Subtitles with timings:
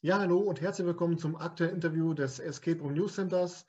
[0.00, 3.66] Ja, hallo und herzlich willkommen zum aktuellen Interview des Escape Room News Centers.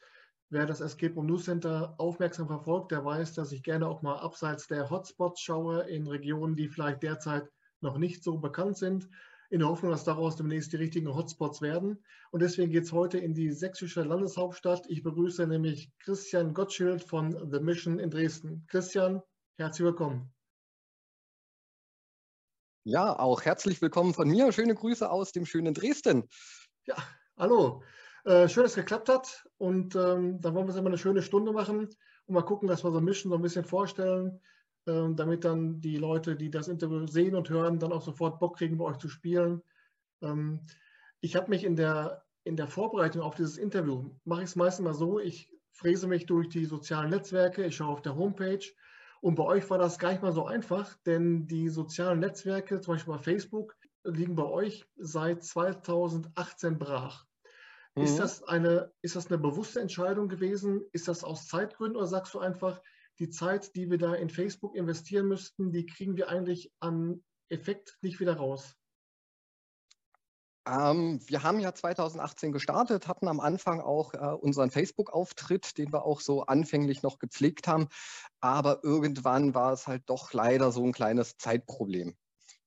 [0.52, 4.20] Wer das Escape Room News Center aufmerksam verfolgt, der weiß, dass ich gerne auch mal
[4.20, 7.50] abseits der Hotspots schaue in Regionen, die vielleicht derzeit
[7.81, 9.10] noch nicht so bekannt sind,
[9.50, 11.97] in der Hoffnung, dass daraus demnächst die richtigen Hotspots werden.
[12.29, 14.86] Und deswegen geht es heute in die sächsische Landeshauptstadt.
[14.87, 18.68] Ich begrüße nämlich Christian Gottschild von The Mission in Dresden.
[18.68, 19.23] Christian,
[19.58, 20.32] herzlich willkommen.
[22.90, 24.52] Ja, auch herzlich willkommen von mir.
[24.52, 26.28] Schöne Grüße aus dem schönen Dresden.
[26.88, 26.96] Ja,
[27.38, 27.84] hallo.
[28.26, 29.48] Äh, schön, dass es geklappt hat.
[29.60, 31.88] Und ähm, dann wollen wir es immer eine schöne Stunde machen
[32.26, 34.42] und mal gucken, dass wir so Mission so ein bisschen vorstellen,
[34.88, 38.58] äh, damit dann die Leute, die das Interview sehen und hören, dann auch sofort Bock
[38.58, 39.62] kriegen, bei euch zu spielen.
[40.24, 40.66] Ähm,
[41.22, 44.84] ich habe mich in der, in der Vorbereitung auf dieses Interview, mache ich es meistens
[44.84, 48.66] mal so, ich fräse mich durch die sozialen Netzwerke, ich schaue auf der Homepage
[49.22, 52.94] und bei euch war das gar nicht mal so einfach, denn die sozialen Netzwerke, zum
[52.94, 57.25] Beispiel bei Facebook, liegen bei euch seit 2018 brach.
[57.95, 58.03] Mhm.
[58.03, 60.86] Ist, das eine, ist das eine bewusste Entscheidung gewesen?
[60.94, 62.81] Ist das aus Zeitgründen oder sagst du einfach,
[63.20, 67.97] die Zeit, die wir da in Facebook investieren müssten, die kriegen wir eigentlich an Effekt
[68.02, 68.78] nicht wieder raus?
[70.68, 76.04] Ähm, wir haben ja 2018 gestartet, hatten am Anfang auch äh, unseren Facebook-Auftritt, den wir
[76.04, 77.88] auch so anfänglich noch gepflegt haben.
[78.40, 82.16] Aber irgendwann war es halt doch leider so ein kleines Zeitproblem.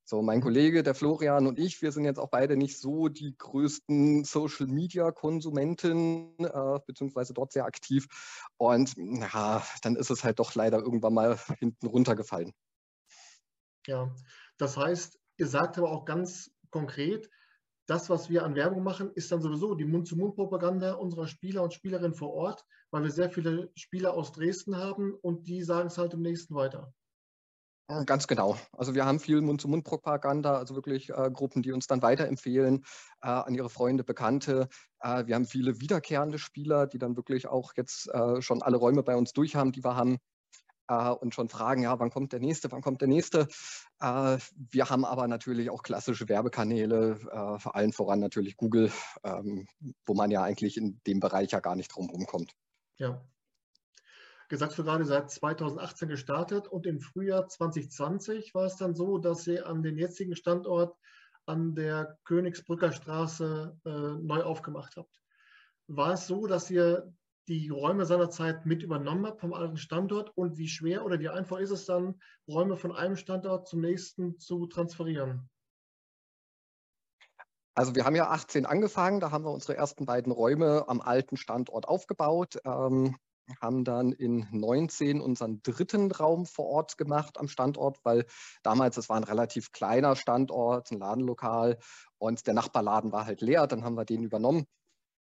[0.05, 0.43] So, mein mhm.
[0.43, 6.35] Kollege, der Florian und ich, wir sind jetzt auch beide nicht so die größten Social-Media-Konsumenten,
[6.39, 8.09] äh, beziehungsweise dort sehr aktiv.
[8.57, 12.53] Und ja, dann ist es halt doch leider irgendwann mal hinten runtergefallen.
[13.87, 14.15] Ja,
[14.59, 17.31] das heißt, ihr sagt aber auch ganz konkret,
[17.93, 22.15] das, was wir an Werbung machen, ist dann sowieso die Mund-zu-Mund-Propaganda unserer Spieler und Spielerinnen
[22.15, 26.15] vor Ort, weil wir sehr viele Spieler aus Dresden haben und die sagen es halt
[26.15, 26.95] im nächsten weiter.
[28.07, 28.57] Ganz genau.
[28.73, 32.83] Also wir haben viel Mund-zu-Mund-Propaganda, also wirklich äh, Gruppen, die uns dann weiterempfehlen
[33.21, 34.69] äh, an ihre Freunde, Bekannte.
[35.01, 39.03] Äh, wir haben viele wiederkehrende Spieler, die dann wirklich auch jetzt äh, schon alle Räume
[39.03, 40.17] bei uns durch haben, die wir haben
[40.89, 43.49] äh, und schon fragen, ja, wann kommt der nächste, wann kommt der nächste.
[44.01, 44.39] Äh,
[44.71, 48.91] wir haben aber natürlich auch klassische Werbekanäle, äh, vor allem voran natürlich Google,
[49.25, 49.67] ähm,
[50.05, 52.53] wo man ja eigentlich in dem Bereich ja gar nicht drum kommt.
[52.97, 53.23] Ja.
[54.49, 59.47] Gesagt du gerade, seit 2018 gestartet und im Frühjahr 2020 war es dann so, dass
[59.47, 60.95] ihr an den jetzigen Standort
[61.47, 65.21] an der Königsbrücker Straße äh, neu aufgemacht habt.
[65.89, 67.13] War es so, dass ihr
[67.49, 71.59] die Räume seinerzeit mit übernommen habt vom alten Standort und wie schwer oder wie einfach
[71.59, 75.49] ist es dann, Räume von einem Standort zum nächsten zu transferieren?
[77.75, 81.37] Also wir haben ja 18 angefangen, da haben wir unsere ersten beiden Räume am alten
[81.37, 83.17] Standort aufgebaut, ähm,
[83.61, 88.27] haben dann in 19 unseren dritten Raum vor Ort gemacht am Standort, weil
[88.63, 91.79] damals, es war ein relativ kleiner Standort, ein Ladenlokal
[92.19, 94.67] und der Nachbarladen war halt leer, dann haben wir den übernommen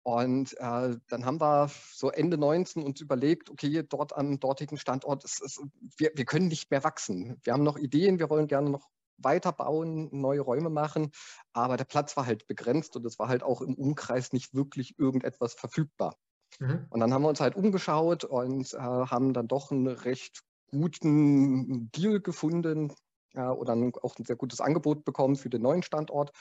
[0.06, 5.24] und äh, dann haben wir so Ende 19 uns überlegt, okay, dort am dortigen Standort,
[5.24, 5.60] ist, ist,
[5.98, 7.40] wir, wir können nicht mehr wachsen.
[7.44, 11.12] Wir haben noch Ideen, wir wollen gerne noch weiterbauen, neue Räume machen,
[11.54, 14.94] aber der Platz war halt begrenzt und es war halt auch im Umkreis nicht wirklich
[15.00, 16.16] irgendetwas verfügbar.
[16.60, 16.86] Mhm.
[16.92, 21.90] Und dann haben wir uns halt umgeschaut und äh, haben dann doch einen recht guten
[21.94, 22.94] Deal gefunden
[23.34, 23.74] äh, oder
[24.04, 26.32] auch ein sehr gutes Angebot bekommen für den neuen Standort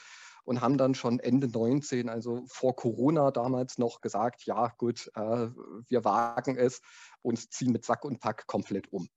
[0.45, 5.49] und haben dann schon Ende 19, also vor Corona damals noch gesagt, ja gut, äh,
[5.87, 6.81] wir wagen es
[7.21, 9.09] und ziehen mit Sack und Pack komplett um.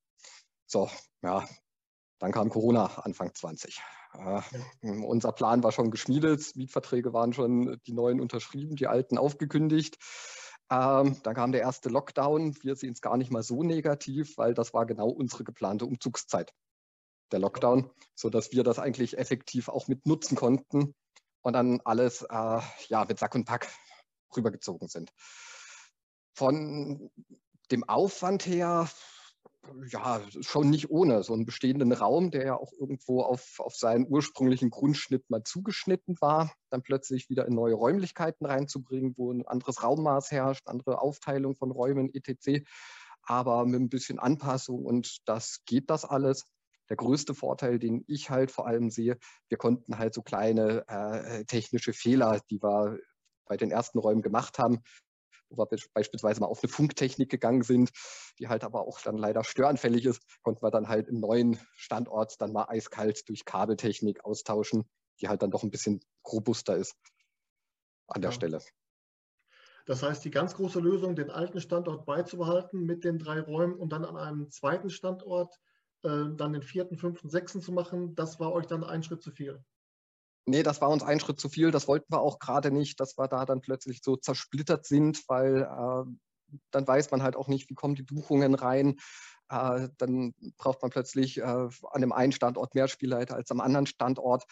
[0.67, 0.91] So,
[1.23, 1.47] ja,
[2.19, 3.81] dann kam Corona Anfang 20.
[4.15, 4.41] Äh,
[4.83, 9.99] unser Plan war schon geschmiedet, Mietverträge waren schon die neuen unterschrieben, die alten aufgekündigt.
[10.71, 12.57] Ähm, dann kam der erste Lockdown.
[12.63, 16.53] Wir sehen es gar nicht mal so negativ, weil das war genau unsere geplante Umzugszeit,
[17.33, 20.95] der Lockdown, sodass wir das eigentlich effektiv auch mit nutzen konnten,
[21.49, 23.69] und dann alles äh, ja, mit Sack und Pack
[24.37, 25.11] rübergezogen sind.
[26.35, 27.11] Von
[27.71, 28.87] dem Aufwand her,
[29.87, 31.23] ja, schon nicht ohne.
[31.23, 36.21] So einen bestehenden Raum, der ja auch irgendwo auf, auf seinen ursprünglichen Grundschnitt mal zugeschnitten
[36.21, 41.57] war, dann plötzlich wieder in neue Räumlichkeiten reinzubringen, wo ein anderes Raummaß herrscht, andere Aufteilung
[41.57, 42.63] von Räumen, etc.
[43.23, 46.45] Aber mit ein bisschen Anpassung und das geht das alles
[46.89, 49.19] der größte Vorteil, den ich halt vor allem sehe,
[49.49, 52.99] wir konnten halt so kleine äh, technische Fehler, die wir
[53.47, 54.83] bei den ersten Räumen gemacht haben,
[55.51, 57.91] wo wir beispielsweise mal auf eine Funktechnik gegangen sind,
[58.39, 62.41] die halt aber auch dann leider störanfällig ist, konnten wir dann halt im neuen Standort
[62.41, 64.89] dann mal eiskalt durch Kabeltechnik austauschen,
[65.21, 66.95] die halt dann doch ein bisschen robuster ist
[68.09, 68.35] an der ja.
[68.35, 68.63] Stelle.
[69.87, 73.91] Das heißt, die ganz große Lösung, den alten Standort beizubehalten mit den drei Räumen und
[73.91, 75.59] dann an einem zweiten Standort
[76.03, 79.65] dann den vierten, fünften, sechsten zu machen, das war euch dann ein Schritt zu viel.
[80.49, 81.71] Nee, das war uns ein Schritt zu viel.
[81.71, 85.63] Das wollten wir auch gerade nicht, dass wir da dann plötzlich so zersplittert sind, weil
[85.63, 86.11] äh,
[86.71, 88.97] dann weiß man halt auch nicht, wie kommen die Buchungen rein.
[89.51, 93.87] Äh, dann braucht man plötzlich äh, an dem einen Standort mehr Spielleiter als am anderen
[93.87, 94.45] Standort.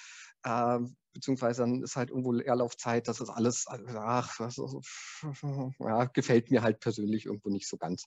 [0.43, 0.81] Äh,
[1.15, 3.09] beziehungsweise dann ist halt irgendwo Leerlaufzeit.
[3.09, 4.39] Das ist alles, ach,
[5.79, 8.05] ja, gefällt mir halt persönlich irgendwo nicht so ganz.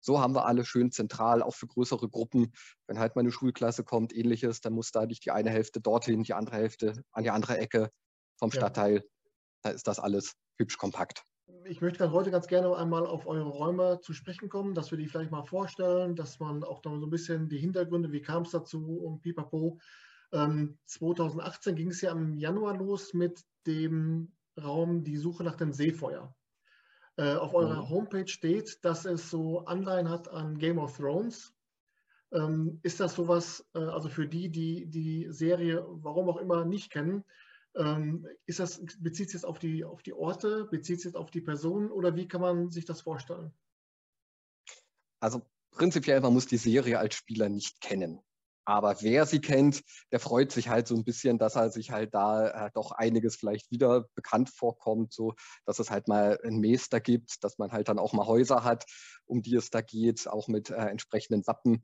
[0.00, 2.52] So haben wir alle schön zentral, auch für größere Gruppen.
[2.86, 6.22] Wenn halt mal eine Schulklasse kommt, ähnliches, dann muss da nicht die eine Hälfte dorthin,
[6.22, 7.90] die andere Hälfte an die andere Ecke
[8.38, 8.96] vom Stadtteil.
[8.96, 9.02] Ja.
[9.62, 11.24] Da ist das alles hübsch kompakt.
[11.64, 15.06] Ich möchte heute ganz gerne einmal auf eure Räume zu sprechen kommen, dass wir die
[15.06, 18.50] vielleicht mal vorstellen, dass man auch noch so ein bisschen die Hintergründe, wie kam es
[18.50, 19.78] dazu und pipapo.
[20.32, 25.72] Ähm, 2018 ging es ja im Januar los mit dem Raum Die Suche nach dem
[25.72, 26.34] Seefeuer.
[27.18, 27.88] Äh, auf eurer mhm.
[27.88, 31.52] Homepage steht, dass es so Anleihen hat an Game of Thrones.
[32.30, 36.92] Ähm, ist das sowas, äh, also für die, die die Serie, warum auch immer, nicht
[36.92, 37.24] kennen,
[37.74, 41.32] ähm, ist das, bezieht es jetzt auf die, auf die Orte, bezieht es jetzt auf
[41.32, 43.52] die Personen oder wie kann man sich das vorstellen?
[45.18, 45.42] Also
[45.72, 48.20] prinzipiell, man muss die Serie als Spieler nicht kennen.
[48.68, 49.82] Aber wer sie kennt,
[50.12, 53.34] der freut sich halt so ein bisschen, dass er sich halt da äh, doch einiges
[53.34, 55.32] vielleicht wieder bekannt vorkommt, so
[55.64, 58.84] dass es halt mal ein Meister gibt, dass man halt dann auch mal Häuser hat,
[59.24, 61.82] um die es da geht, auch mit äh, entsprechenden Wappen.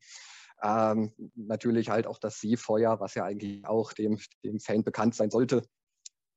[0.62, 5.30] Ähm, natürlich halt auch das Seefeuer, was ja eigentlich auch dem, dem Fan bekannt sein
[5.30, 5.62] sollte.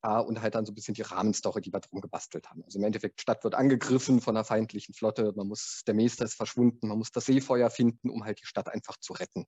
[0.02, 2.64] Äh, und halt dann so ein bisschen die Rahmenstory, die wir drum gebastelt haben.
[2.64, 6.36] Also im Endeffekt, Stadt wird angegriffen von einer feindlichen Flotte, man muss, der Meister ist
[6.36, 9.46] verschwunden, man muss das Seefeuer finden, um halt die Stadt einfach zu retten.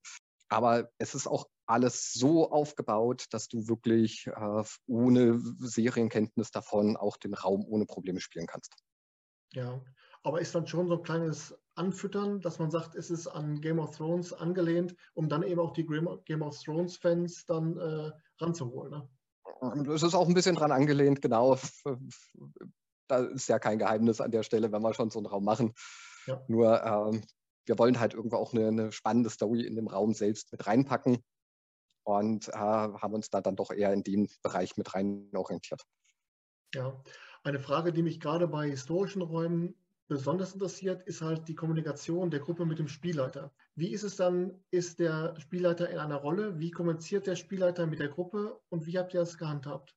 [0.49, 7.17] Aber es ist auch alles so aufgebaut, dass du wirklich äh, ohne Serienkenntnis davon auch
[7.17, 8.73] den Raum ohne Probleme spielen kannst.
[9.53, 9.81] Ja,
[10.23, 13.79] aber ist dann schon so ein kleines Anfüttern, dass man sagt, es ist an Game
[13.79, 18.91] of Thrones angelehnt, um dann eben auch die Game of Thrones-Fans dann äh, ranzuholen.
[18.91, 19.09] Ne?
[19.93, 21.57] Es ist auch ein bisschen dran angelehnt, genau.
[23.07, 25.73] Da ist ja kein Geheimnis an der Stelle, wenn wir schon so einen Raum machen.
[26.27, 26.43] Ja.
[26.47, 27.23] Nur ähm,
[27.69, 31.23] wir wollen halt irgendwo auch eine, eine, spannende Story in dem Raum selbst mit reinpacken
[32.03, 35.83] und äh, haben uns da dann doch eher in den Bereich mit rein orientiert.
[36.73, 36.99] Ja,
[37.43, 39.75] eine Frage, die mich gerade bei historischen Räumen
[40.07, 43.53] besonders interessiert, ist halt die Kommunikation der Gruppe mit dem Spielleiter.
[43.75, 46.57] Wie ist es dann, ist der Spielleiter in einer Rolle?
[46.57, 49.95] Wie kommuniziert der Spielleiter mit der Gruppe und wie habt ihr das gehandhabt?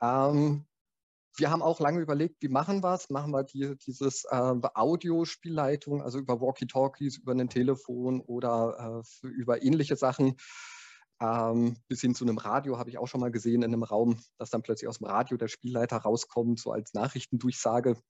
[0.00, 0.64] Ähm,
[1.36, 3.10] wir haben auch lange überlegt, wie machen wir es?
[3.10, 9.62] Machen wir die, dieses äh, Audiospielleitung, also über Walkie-Talkies, über ein Telefon oder äh, über
[9.62, 10.36] ähnliche Sachen.
[11.20, 14.18] Ähm, bis hin zu einem Radio habe ich auch schon mal gesehen in einem Raum,
[14.38, 18.00] dass dann plötzlich aus dem Radio der Spielleiter rauskommt, so als Nachrichtendurchsage.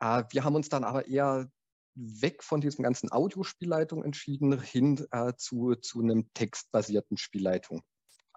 [0.00, 1.50] Äh, wir haben uns dann aber eher
[1.94, 7.82] weg von diesem ganzen Audiospielleitung entschieden, hin äh, zu, zu einem textbasierten Spielleitung.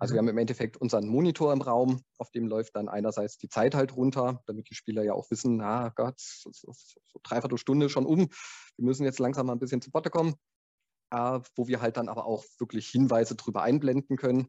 [0.01, 3.49] Also wir haben im Endeffekt unseren Monitor im Raum, auf dem läuft dann einerseits die
[3.49, 7.59] Zeit halt runter, damit die Spieler ja auch wissen, na Gott, so, so, so dreiviertel
[7.59, 8.21] Stunde schon um,
[8.77, 10.33] wir müssen jetzt langsam mal ein bisschen zu Potte kommen,
[11.11, 14.47] äh, wo wir halt dann aber auch wirklich Hinweise drüber einblenden können,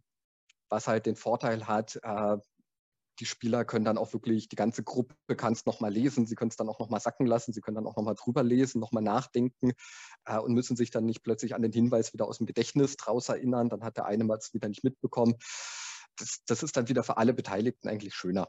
[0.71, 2.39] was halt den Vorteil hat, äh,
[3.19, 6.51] die Spieler können dann auch wirklich, die ganze Gruppe kann es nochmal lesen, sie können
[6.51, 9.73] es dann auch nochmal sacken lassen, sie können dann auch nochmal drüber lesen, nochmal nachdenken
[10.25, 13.29] äh, und müssen sich dann nicht plötzlich an den Hinweis wieder aus dem Gedächtnis draus
[13.29, 15.35] erinnern, dann hat der eine mal es wieder nicht mitbekommen.
[16.17, 18.49] Das, das ist dann wieder für alle Beteiligten eigentlich schöner.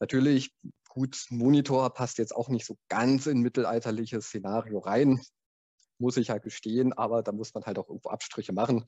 [0.00, 0.54] Natürlich,
[0.88, 5.20] gut, Monitor passt jetzt auch nicht so ganz in mittelalterliches Szenario rein,
[5.98, 8.84] muss ich ja gestehen, aber da muss man halt auch irgendwo Abstriche machen.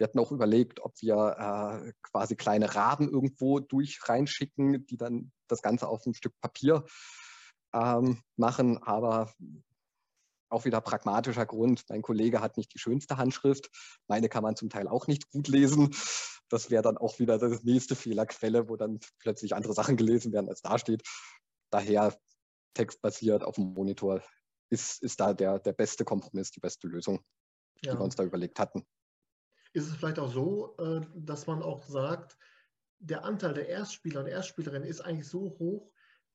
[0.00, 5.30] Wir hatten auch überlegt, ob wir äh, quasi kleine Raben irgendwo durch reinschicken, die dann
[5.46, 6.86] das Ganze auf ein Stück Papier
[7.74, 9.34] ähm, machen, aber
[10.48, 11.84] auch wieder pragmatischer Grund.
[11.90, 13.68] Mein Kollege hat nicht die schönste Handschrift.
[14.08, 15.94] Meine kann man zum Teil auch nicht gut lesen.
[16.48, 20.48] Das wäre dann auch wieder die nächste Fehlerquelle, wo dann plötzlich andere Sachen gelesen werden,
[20.48, 21.02] als da steht.
[21.70, 22.18] Daher
[22.72, 24.22] textbasiert auf dem Monitor
[24.70, 27.20] ist, ist da der, der beste Kompromiss, die beste Lösung,
[27.82, 27.92] ja.
[27.92, 28.86] die wir uns da überlegt hatten.
[29.72, 32.36] Ist es vielleicht auch so, äh, dass man auch sagt,
[32.98, 35.90] der Anteil der Erstspieler und Erstspielerinnen ist eigentlich so hoch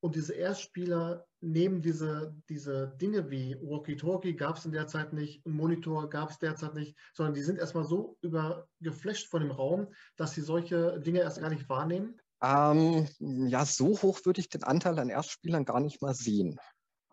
[0.06, 5.46] und diese Erstspieler nehmen diese, diese Dinge wie Walkie-Talkie gab es in der Zeit nicht,
[5.46, 9.88] ein Monitor gab es derzeit nicht, sondern die sind erstmal so übergeflasht von dem Raum,
[10.16, 12.20] dass sie solche Dinge erst gar nicht wahrnehmen?
[12.44, 16.60] Ähm, ja, so hoch würde ich den Anteil an Erstspielern gar nicht mal sehen.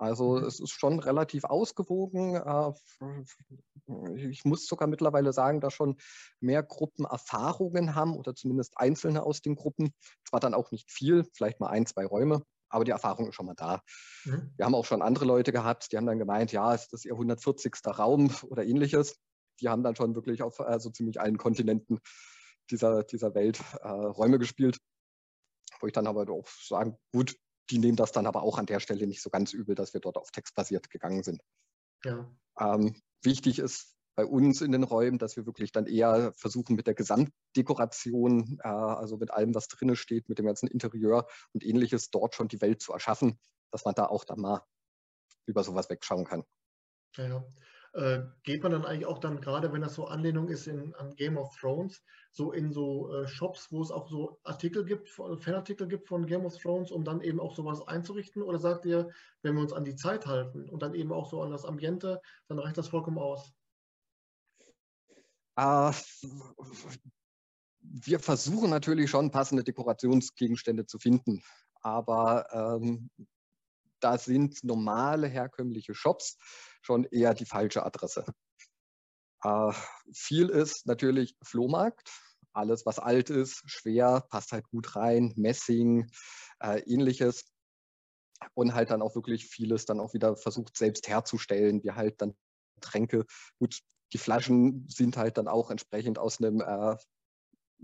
[0.03, 0.45] Also mhm.
[0.45, 2.35] es ist schon relativ ausgewogen.
[2.35, 2.73] Äh,
[4.17, 5.97] ich muss sogar mittlerweile sagen, dass schon
[6.41, 9.95] mehr Gruppen Erfahrungen haben oder zumindest Einzelne aus den Gruppen.
[10.29, 13.47] Zwar dann auch nicht viel, vielleicht mal ein, zwei Räume, aber die Erfahrung ist schon
[13.47, 13.81] mal da.
[14.25, 14.53] Mhm.
[14.57, 17.13] Wir haben auch schon andere Leute gehabt, die haben dann gemeint, ja, ist das ihr
[17.13, 17.73] 140.
[17.87, 19.21] Raum oder ähnliches.
[19.61, 22.01] Die haben dann schon wirklich auf so ziemlich allen Kontinenten
[22.71, 24.79] dieser, dieser Welt äh, Räume gespielt,
[25.81, 27.37] wo ich dann aber auch sagen, gut,
[27.71, 30.01] die nehmen das dann aber auch an der Stelle nicht so ganz übel, dass wir
[30.01, 31.43] dort auf textbasiert gegangen sind.
[32.05, 32.31] Ja.
[32.59, 36.87] Ähm, wichtig ist bei uns in den Räumen, dass wir wirklich dann eher versuchen mit
[36.87, 42.11] der Gesamtdekoration, äh, also mit allem, was drinne steht, mit dem ganzen Interieur und ähnliches,
[42.11, 43.39] dort schon die Welt zu erschaffen,
[43.71, 44.63] dass man da auch dann mal
[45.47, 46.45] über sowas wegschauen kann.
[47.17, 47.45] Ja, ja.
[47.95, 51.15] Äh, geht man dann eigentlich auch dann, gerade wenn das so Anlehnung ist in, an
[51.15, 55.87] Game of Thrones, so in so äh, Shops, wo es auch so Artikel gibt, Fanartikel
[55.87, 58.43] gibt von Game of Thrones, um dann eben auch sowas einzurichten?
[58.43, 59.11] Oder sagt ihr,
[59.43, 62.23] wenn wir uns an die Zeit halten und dann eben auch so an das Ambiente,
[62.49, 63.53] dann reicht das vollkommen aus?
[65.57, 65.93] Äh,
[67.81, 71.43] wir versuchen natürlich schon passende Dekorationsgegenstände zu finden,
[71.83, 73.11] aber ähm,
[74.01, 76.39] da sind normale herkömmliche Shops
[76.83, 78.25] schon eher die falsche Adresse.
[79.43, 79.73] Äh,
[80.15, 82.11] viel ist natürlich Flohmarkt.
[82.53, 86.11] Alles, was alt ist, schwer, passt halt gut rein, Messing,
[86.61, 87.45] äh, ähnliches.
[88.55, 92.35] Und halt dann auch wirklich vieles dann auch wieder versucht selbst herzustellen, wie halt dann
[92.81, 93.25] Tränke.
[93.59, 93.81] Gut,
[94.13, 96.97] die Flaschen sind halt dann auch entsprechend aus einem äh,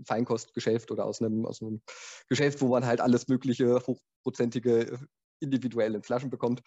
[0.05, 1.81] Feinkostgeschäft oder aus einem, aus einem
[2.27, 4.99] Geschäft, wo man halt alles mögliche hochprozentige
[5.39, 6.61] individuell in Flaschen bekommt.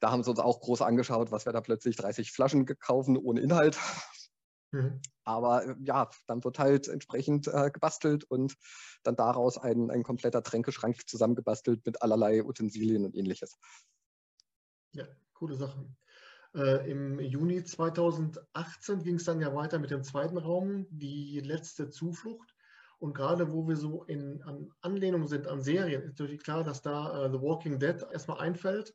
[0.00, 3.40] Da haben sie uns auch groß angeschaut, was wir da plötzlich 30 Flaschen gekauft ohne
[3.40, 3.78] Inhalt.
[4.70, 5.00] Mhm.
[5.24, 8.54] Aber äh, ja, dann wird halt entsprechend äh, gebastelt und
[9.02, 13.58] dann daraus ein, ein kompletter Tränkeschrank zusammengebastelt mit allerlei Utensilien und ähnliches.
[14.92, 15.86] Ja, coole Sache.
[16.54, 21.90] Äh, Im Juni 2018 ging es dann ja weiter mit dem zweiten Raum, die letzte
[21.90, 22.54] Zuflucht.
[22.98, 26.82] Und gerade wo wir so in an Anlehnung sind an Serien, ist natürlich klar, dass
[26.82, 28.94] da äh, The Walking Dead erstmal einfällt.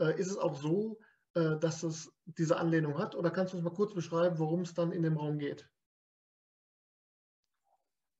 [0.00, 0.98] Äh, ist es auch so,
[1.34, 3.14] äh, dass es diese Anlehnung hat?
[3.14, 5.68] Oder kannst du uns mal kurz beschreiben, worum es dann in dem Raum geht?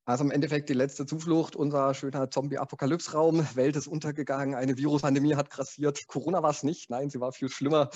[0.07, 3.47] Also im Endeffekt die letzte Zuflucht, unser schöner Zombie-Apokalypse-Raum.
[3.55, 6.07] Welt ist untergegangen, eine Viruspandemie hat grassiert.
[6.09, 7.89] Corona war es nicht, nein, sie war viel schlimmer,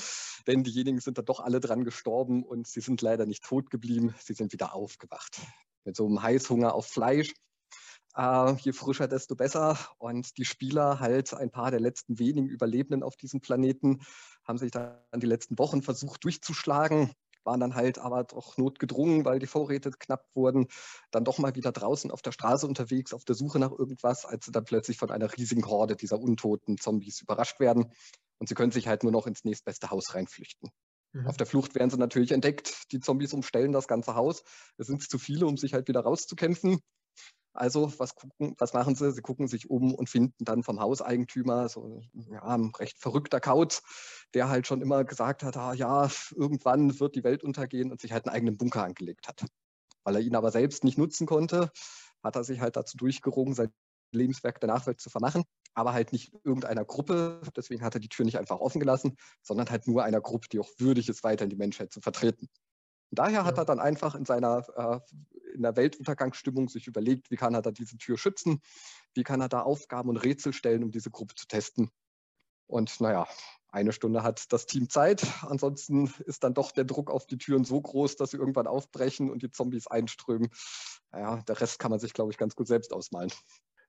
[0.46, 4.14] denn diejenigen sind da doch alle dran gestorben und sie sind leider nicht tot geblieben,
[4.20, 5.38] sie sind wieder aufgewacht
[5.84, 7.34] mit so einem Heißhunger auf Fleisch.
[8.18, 9.78] Äh, je frischer, desto besser.
[9.98, 14.00] Und die Spieler, halt ein paar der letzten wenigen Überlebenden auf diesem Planeten,
[14.44, 17.12] haben sich dann die letzten Wochen versucht durchzuschlagen,
[17.44, 20.66] waren dann halt aber doch notgedrungen, weil die Vorräte knapp wurden,
[21.12, 24.46] dann doch mal wieder draußen auf der Straße unterwegs, auf der Suche nach irgendwas, als
[24.46, 27.92] sie dann plötzlich von einer riesigen Horde dieser untoten Zombies überrascht werden.
[28.38, 30.70] Und sie können sich halt nur noch ins nächstbeste Haus reinflüchten.
[31.12, 31.26] Mhm.
[31.28, 32.90] Auf der Flucht werden sie natürlich entdeckt.
[32.92, 34.42] Die Zombies umstellen das ganze Haus.
[34.76, 36.80] Es sind zu viele, um sich halt wieder rauszukämpfen.
[37.58, 39.10] Also was, gucken, was machen sie?
[39.10, 43.82] Sie gucken sich um und finden dann vom Hauseigentümer so ja, ein recht verrückter Kauz,
[44.32, 48.12] der halt schon immer gesagt hat, ah, ja, irgendwann wird die Welt untergehen und sich
[48.12, 49.44] halt einen eigenen Bunker angelegt hat.
[50.04, 51.72] Weil er ihn aber selbst nicht nutzen konnte,
[52.22, 53.72] hat er sich halt dazu durchgerungen, sein
[54.12, 55.42] Lebenswerk der Nachwelt zu vermachen,
[55.74, 57.40] aber halt nicht irgendeiner Gruppe.
[57.56, 60.60] Deswegen hat er die Tür nicht einfach offen gelassen, sondern halt nur einer Gruppe, die
[60.60, 62.48] auch würdig ist, weiter in die Menschheit zu vertreten.
[63.10, 63.44] Und daher ja.
[63.44, 65.00] hat er dann einfach in seiner äh,
[65.54, 68.60] in der Weltuntergangsstimmung sich überlegt, wie kann er da diese Tür schützen,
[69.14, 71.90] wie kann er da Aufgaben und Rätsel stellen, um diese Gruppe zu testen.
[72.66, 73.26] Und naja,
[73.70, 75.26] eine Stunde hat das Team Zeit.
[75.42, 79.30] Ansonsten ist dann doch der Druck auf die Türen so groß, dass sie irgendwann aufbrechen
[79.30, 80.50] und die Zombies einströmen.
[81.10, 83.32] Naja, der Rest kann man sich, glaube ich, ganz gut selbst ausmalen.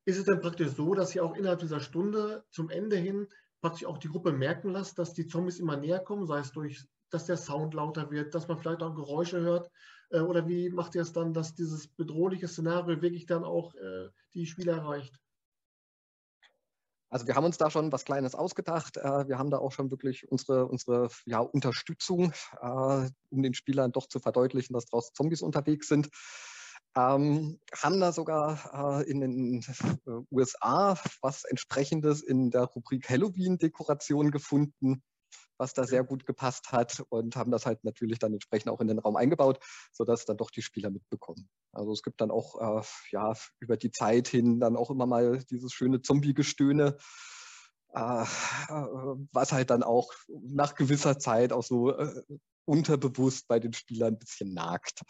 [0.06, 3.28] Ist es denn praktisch so, dass ihr auch innerhalb dieser Stunde zum Ende hin
[3.62, 6.86] praktisch auch die Gruppe merken lasst, dass die Zombies immer näher kommen, sei es durch,
[7.10, 9.72] dass der Sound lauter wird, dass man vielleicht auch Geräusche hört?
[10.12, 14.10] Äh, oder wie macht ihr es dann, dass dieses bedrohliche Szenario wirklich dann auch äh,
[14.34, 15.20] die Spieler erreicht?
[17.12, 18.98] Also wir haben uns da schon was Kleines ausgedacht.
[18.98, 24.08] Äh, wir haben da auch schon wirklich unsere, unsere ja, Unterstützung, um den Spielern doch
[24.08, 26.10] zu verdeutlichen, dass draußen Zombies unterwegs sind.
[26.96, 34.32] Ähm, haben da sogar äh, in den äh, USA was entsprechendes in der Rubrik Halloween-Dekoration
[34.32, 35.04] gefunden,
[35.60, 38.88] was da sehr gut gepasst hat und haben das halt natürlich dann entsprechend auch in
[38.88, 39.60] den Raum eingebaut,
[39.92, 41.50] sodass dann doch die Spieler mitbekommen.
[41.74, 45.44] Also es gibt dann auch äh, ja, über die Zeit hin dann auch immer mal
[45.52, 46.98] dieses schöne Zombie-Gestöhne,
[47.94, 48.26] äh,
[49.34, 52.24] was halt dann auch nach gewisser Zeit auch so äh,
[52.66, 55.02] unterbewusst bei den Spielern ein bisschen nagt.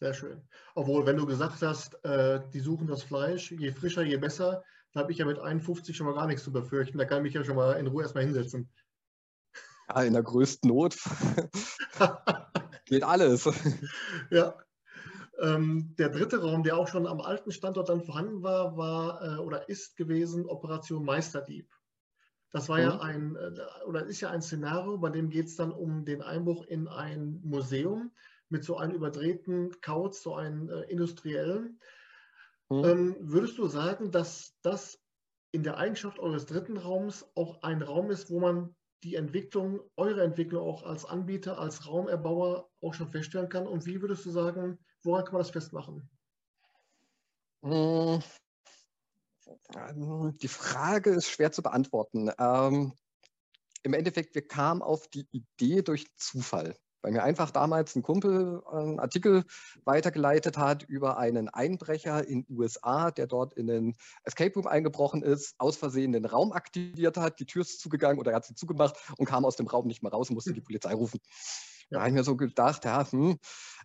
[0.00, 0.42] Sehr schön.
[0.74, 4.62] Obwohl, wenn du gesagt hast, äh, die suchen das Fleisch, je frischer, je besser,
[4.92, 6.98] da habe ich ja mit 51 schon mal gar nichts zu befürchten.
[6.98, 8.70] Da kann ich mich ja schon mal in Ruhe erstmal hinsetzen.
[9.88, 10.96] Ja, in der größten Not
[12.86, 13.48] geht alles.
[14.30, 14.54] Ja.
[15.38, 19.38] Ähm, der dritte Raum, der auch schon am alten Standort dann vorhanden war, war äh,
[19.38, 21.70] oder ist gewesen Operation Meisterdieb.
[22.50, 22.82] Das war mhm.
[22.82, 26.22] ja ein, äh, oder ist ja ein Szenario, bei dem geht es dann um den
[26.22, 28.12] Einbruch in ein Museum
[28.48, 31.80] mit so einem überdrehten Kauz, so einem äh, industriellen.
[32.70, 32.84] Mhm.
[32.84, 34.98] Ähm, würdest du sagen, dass das
[35.52, 40.22] in der Eigenschaft eures dritten Raums auch ein Raum ist, wo man die Entwicklung, eure
[40.22, 43.66] Entwicklung auch als Anbieter, als Raumerbauer auch schon feststellen kann?
[43.66, 46.08] Und wie würdest du sagen, woran kann man das festmachen?
[47.62, 48.22] Hm.
[50.40, 52.30] Die Frage ist schwer zu beantworten.
[52.38, 52.92] Ähm,
[53.82, 56.76] Im Endeffekt, wir kamen auf die Idee durch Zufall
[57.06, 59.44] weil mir einfach damals ein Kumpel einen Artikel
[59.84, 65.22] weitergeleitet hat über einen Einbrecher in den USA, der dort in den Escape Room eingebrochen
[65.22, 68.56] ist, aus Versehen den Raum aktiviert hat, die Tür ist zugegangen oder er hat sie
[68.56, 71.20] zugemacht und kam aus dem Raum nicht mehr raus und musste die Polizei rufen.
[71.90, 73.38] Da habe ich mir so gedacht, ja, hm,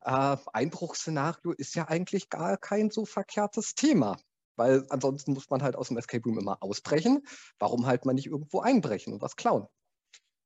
[0.03, 4.17] äh, Einbruchsszenario ist ja eigentlich gar kein so verkehrtes Thema.
[4.55, 7.21] Weil ansonsten muss man halt aus dem Escape Room immer ausbrechen.
[7.59, 9.67] Warum halt man nicht irgendwo einbrechen und was klauen?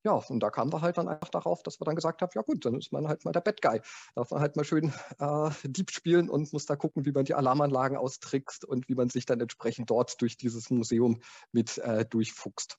[0.06, 2.44] Ja, und da kamen wir halt dann einfach darauf, dass wir dann gesagt haben, ja
[2.44, 3.82] gut, dann ist man halt mal der Bad Guy.
[4.14, 7.34] Darf man halt mal schön äh, Dieb spielen und muss da gucken, wie man die
[7.34, 11.22] Alarmanlagen austrickst und wie man sich dann entsprechend dort durch dieses Museum
[11.52, 12.78] mit äh, durchfuchst,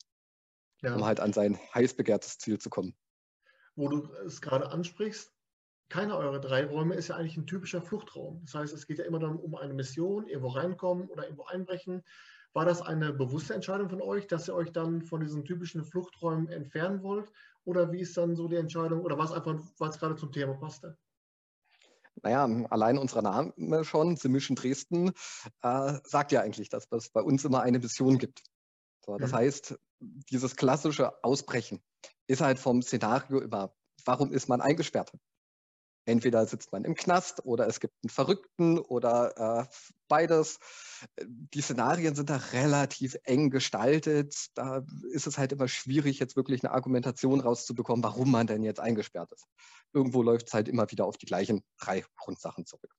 [0.83, 0.95] ja.
[0.95, 2.95] um halt an sein heiß begehrtes Ziel zu kommen.
[3.75, 5.33] Wo du es gerade ansprichst,
[5.89, 8.41] keiner eurer drei Räume ist ja eigentlich ein typischer Fluchtraum.
[8.45, 12.05] Das heißt, es geht ja immer dann um eine Mission, irgendwo reinkommen oder irgendwo einbrechen.
[12.57, 16.49] War das eine bewusste Entscheidung von euch, dass ihr euch dann von diesen typischen Fluchträumen
[16.49, 17.31] entfernen wollt?
[17.65, 19.03] Oder wie ist dann so die Entscheidung?
[19.03, 20.97] Oder war es einfach, weil es gerade zum Thema passte?
[22.23, 25.13] Naja, allein unser Name schon, The Mission Dresden,
[25.61, 28.43] äh, sagt ja eigentlich, dass es bei uns immer eine Mission gibt.
[29.05, 29.37] So, das mhm.
[29.37, 31.83] heißt, dieses klassische Ausbrechen
[32.27, 33.75] ist halt vom Szenario immer,
[34.07, 35.13] warum ist man eingesperrt?
[36.09, 39.67] Entweder sitzt man im Knast oder es gibt einen Verrückten oder äh,
[40.07, 40.61] beides.
[41.19, 44.47] Die Szenarien sind da relativ eng gestaltet.
[44.55, 48.79] Da ist es halt immer schwierig, jetzt wirklich eine Argumentation rauszubekommen, warum man denn jetzt
[48.79, 49.47] eingesperrt ist.
[49.93, 52.95] Irgendwo läuft es halt immer wieder auf die gleichen drei Grundsachen zurück.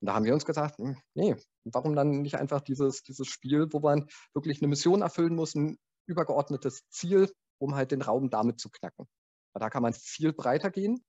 [0.00, 3.66] Und da haben wir uns gesagt, hm, nee, warum dann nicht einfach dieses, dieses Spiel,
[3.72, 8.58] wo man wirklich eine Mission erfüllen muss, ein übergeordnetes Ziel, um halt den Raum damit
[8.58, 9.06] zu knacken.
[9.52, 11.04] Da kann man viel breiter gehen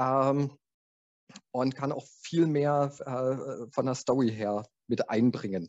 [0.00, 0.56] ähm,
[1.52, 5.68] und kann auch viel mehr äh, von der Story her mit einbringen.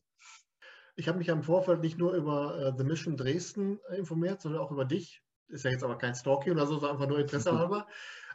[0.95, 4.61] Ich habe mich im Vorfeld nicht nur über äh, The Mission Dresden äh, informiert, sondern
[4.61, 5.21] auch über dich.
[5.47, 7.87] Ist ja jetzt aber kein Stalking oder so, sondern einfach nur Interesse halber.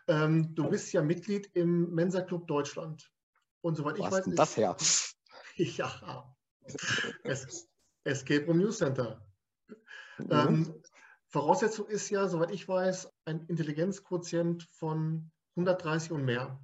[0.09, 3.11] Ähm, du bist ja Mitglied im Mensa Club Deutschland.
[3.63, 4.25] Und soweit ich weiß.
[4.25, 4.77] Denn das her?
[5.57, 6.37] ja.
[7.25, 7.69] Es,
[8.05, 9.27] Escape Room News Center.
[10.19, 10.31] Mhm.
[10.31, 10.83] Ähm,
[11.29, 16.61] Voraussetzung ist ja, soweit ich weiß, ein Intelligenzquotient von 130 und mehr.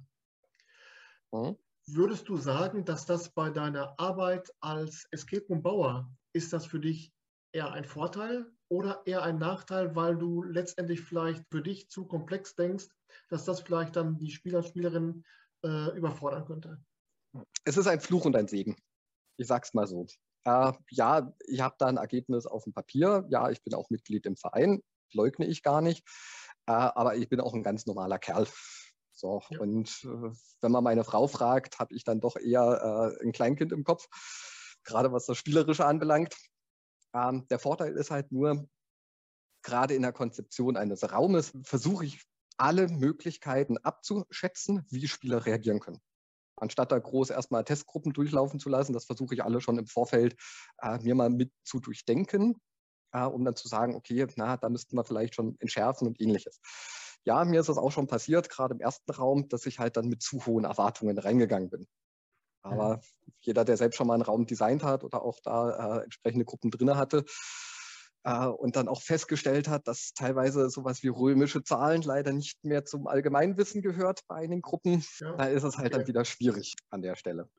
[1.31, 1.57] Mhm.
[1.85, 6.79] Würdest du sagen, dass das bei deiner Arbeit als Escape Room Bauer, ist das für
[6.79, 7.11] dich
[7.51, 12.55] eher ein Vorteil oder eher ein Nachteil, weil du letztendlich vielleicht für dich zu komplex
[12.55, 12.87] denkst,
[13.29, 15.25] dass das vielleicht dann die Spieler und Spielerinnen
[15.63, 16.83] äh, überfordern könnte?
[17.65, 18.75] Es ist ein Fluch und ein Segen.
[19.37, 20.07] Ich sag's mal so.
[20.45, 23.25] Äh, ja, ich habe da ein Ergebnis auf dem Papier.
[23.29, 26.07] Ja, ich bin auch Mitglied im Verein, leugne ich gar nicht.
[26.65, 28.47] Äh, aber ich bin auch ein ganz normaler Kerl.
[29.23, 29.61] So, ja.
[29.61, 33.71] und äh, wenn man meine Frau fragt, habe ich dann doch eher äh, ein Kleinkind
[33.71, 34.09] im Kopf,
[34.83, 36.35] gerade was das Spielerische anbelangt.
[37.15, 38.67] Ähm, der Vorteil ist halt nur,
[39.63, 42.21] gerade in der Konzeption eines Raumes versuche ich
[42.57, 46.01] alle Möglichkeiten abzuschätzen, wie Spieler reagieren können.
[46.57, 50.35] Anstatt da groß erstmal Testgruppen durchlaufen zu lassen, das versuche ich alle schon im Vorfeld
[50.81, 52.59] äh, mir mal mit zu durchdenken,
[53.13, 56.59] äh, um dann zu sagen, okay, na, da müssten wir vielleicht schon entschärfen und ähnliches
[57.25, 60.07] ja, mir ist das auch schon passiert, gerade im ersten Raum, dass ich halt dann
[60.07, 61.87] mit zu hohen Erwartungen reingegangen bin.
[62.61, 63.33] Aber mhm.
[63.41, 66.71] jeder, der selbst schon mal einen Raum designt hat oder auch da äh, entsprechende Gruppen
[66.71, 67.25] drin hatte
[68.23, 72.85] äh, und dann auch festgestellt hat, dass teilweise sowas wie römische Zahlen leider nicht mehr
[72.85, 75.35] zum Allgemeinwissen gehört bei einigen Gruppen, ja.
[75.35, 75.99] da ist es halt okay.
[75.99, 77.49] dann wieder schwierig an der Stelle.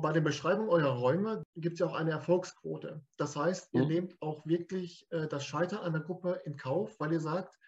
[0.00, 3.04] Bei der Beschreibung eurer Räume gibt es ja auch eine Erfolgsquote.
[3.18, 3.88] Das heißt, ihr mhm.
[3.88, 7.58] nehmt auch wirklich äh, das Scheitern einer Gruppe in Kauf, weil ihr sagt,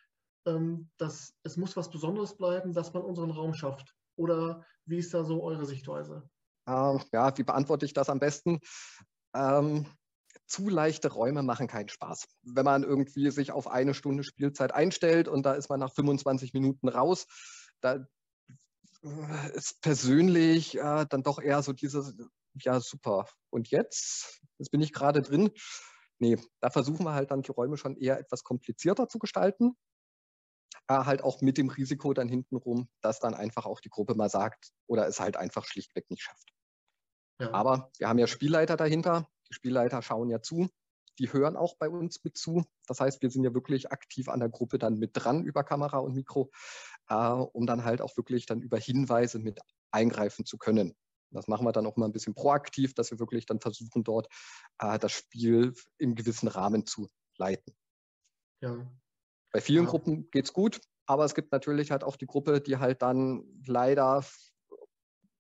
[0.46, 3.94] ähm, dass es muss was Besonderes bleiben, dass man unseren Raum schafft?
[4.16, 6.28] Oder wie ist da so eure Sichtweise?
[6.66, 8.60] Ähm, ja, wie beantworte ich das am besten?
[9.34, 9.86] Ähm,
[10.46, 12.26] zu leichte Räume machen keinen Spaß.
[12.42, 16.52] Wenn man irgendwie sich auf eine Stunde Spielzeit einstellt und da ist man nach 25
[16.54, 17.26] Minuten raus,
[17.80, 18.06] da
[19.54, 22.14] ist persönlich äh, dann doch eher so dieses,
[22.54, 23.26] ja super.
[23.50, 25.50] Und jetzt, jetzt bin ich gerade drin.
[26.18, 29.76] Nee, da versuchen wir halt dann die Räume schon eher etwas komplizierter zu gestalten
[30.88, 34.70] halt auch mit dem Risiko dann hintenrum, dass dann einfach auch die Gruppe mal sagt
[34.86, 36.52] oder es halt einfach schlichtweg nicht schafft.
[37.40, 37.52] Ja.
[37.52, 39.28] Aber wir haben ja Spielleiter dahinter.
[39.48, 40.68] Die Spielleiter schauen ja zu.
[41.18, 42.64] Die hören auch bei uns mit zu.
[42.86, 45.98] Das heißt, wir sind ja wirklich aktiv an der Gruppe dann mit dran über Kamera
[45.98, 46.50] und Mikro.
[47.08, 50.96] äh, um dann halt auch wirklich dann über Hinweise mit eingreifen zu können.
[51.30, 54.28] Das machen wir dann auch mal ein bisschen proaktiv, dass wir wirklich dann versuchen, dort
[54.78, 57.76] äh, das Spiel im gewissen Rahmen zu leiten.
[58.60, 58.90] Ja.
[59.52, 59.90] Bei vielen ja.
[59.90, 63.44] Gruppen geht es gut, aber es gibt natürlich halt auch die Gruppe, die halt dann
[63.66, 64.24] leider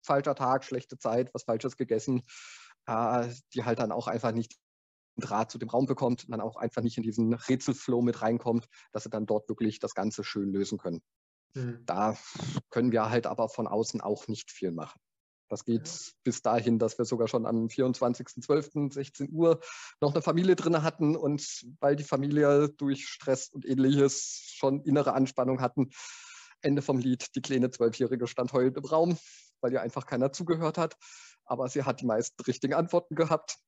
[0.06, 2.24] falscher Tag, schlechte Zeit, was Falsches gegessen,
[2.88, 4.58] äh, die halt dann auch einfach nicht
[5.18, 8.22] den Draht zu dem Raum bekommt und dann auch einfach nicht in diesen Rätselflow mit
[8.22, 11.02] reinkommt, dass sie dann dort wirklich das Ganze schön lösen können.
[11.56, 11.84] Mhm.
[11.86, 12.18] Da
[12.70, 15.00] können wir halt aber von außen auch nicht viel machen.
[15.54, 15.94] Das geht ja.
[16.24, 18.92] bis dahin, dass wir sogar schon am 24.12.
[18.92, 19.60] 16 Uhr
[20.02, 25.14] noch eine Familie drin hatten und weil die Familie durch Stress und ähnliches schon innere
[25.14, 25.92] Anspannung hatten,
[26.62, 29.16] Ende vom Lied, die kleine Zwölfjährige stand heulend im Raum,
[29.62, 30.98] weil ihr einfach keiner zugehört hat.
[31.46, 33.60] Aber sie hat die meisten richtigen Antworten gehabt,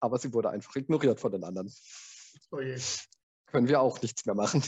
[0.00, 1.72] aber sie wurde einfach ignoriert von den anderen.
[2.50, 2.58] Oh
[3.46, 4.64] Können wir auch nichts mehr machen.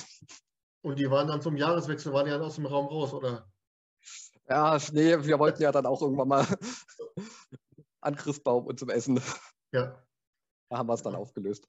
[0.82, 3.51] Und die waren dann zum Jahreswechsel, waren die dann aus dem Raum raus, oder?
[4.48, 6.46] Ja, nee, wir wollten ja dann auch irgendwann mal
[8.00, 9.20] an Christbaum und zum Essen.
[9.72, 10.02] Ja.
[10.68, 11.68] Da haben wir es dann aufgelöst.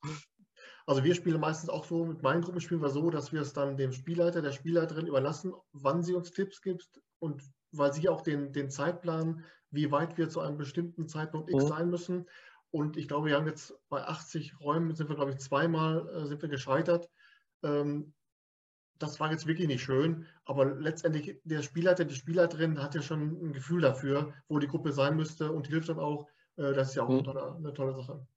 [0.85, 3.53] Also wir spielen meistens auch so, mit meinen Gruppen spielen wir so, dass wir es
[3.53, 8.21] dann dem Spielleiter, der Spielleiterin überlassen, wann sie uns Tipps gibt und weil sie auch
[8.21, 11.67] den, den Zeitplan, wie weit wir zu einem bestimmten Zeitpunkt X mhm.
[11.67, 12.29] sein müssen.
[12.71, 16.25] Und ich glaube, wir haben jetzt bei 80 Räumen, sind wir, glaube ich, zweimal äh,
[16.25, 17.09] sind wir gescheitert.
[17.63, 18.13] Ähm,
[18.99, 23.49] das war jetzt wirklich nicht schön, aber letztendlich der Spielleiter, die Spielleiterin hat ja schon
[23.49, 26.27] ein Gefühl dafür, wo die Gruppe sein müsste und hilft dann auch.
[26.57, 27.15] Äh, das ist ja auch mhm.
[27.15, 28.27] eine, tolle, eine tolle Sache.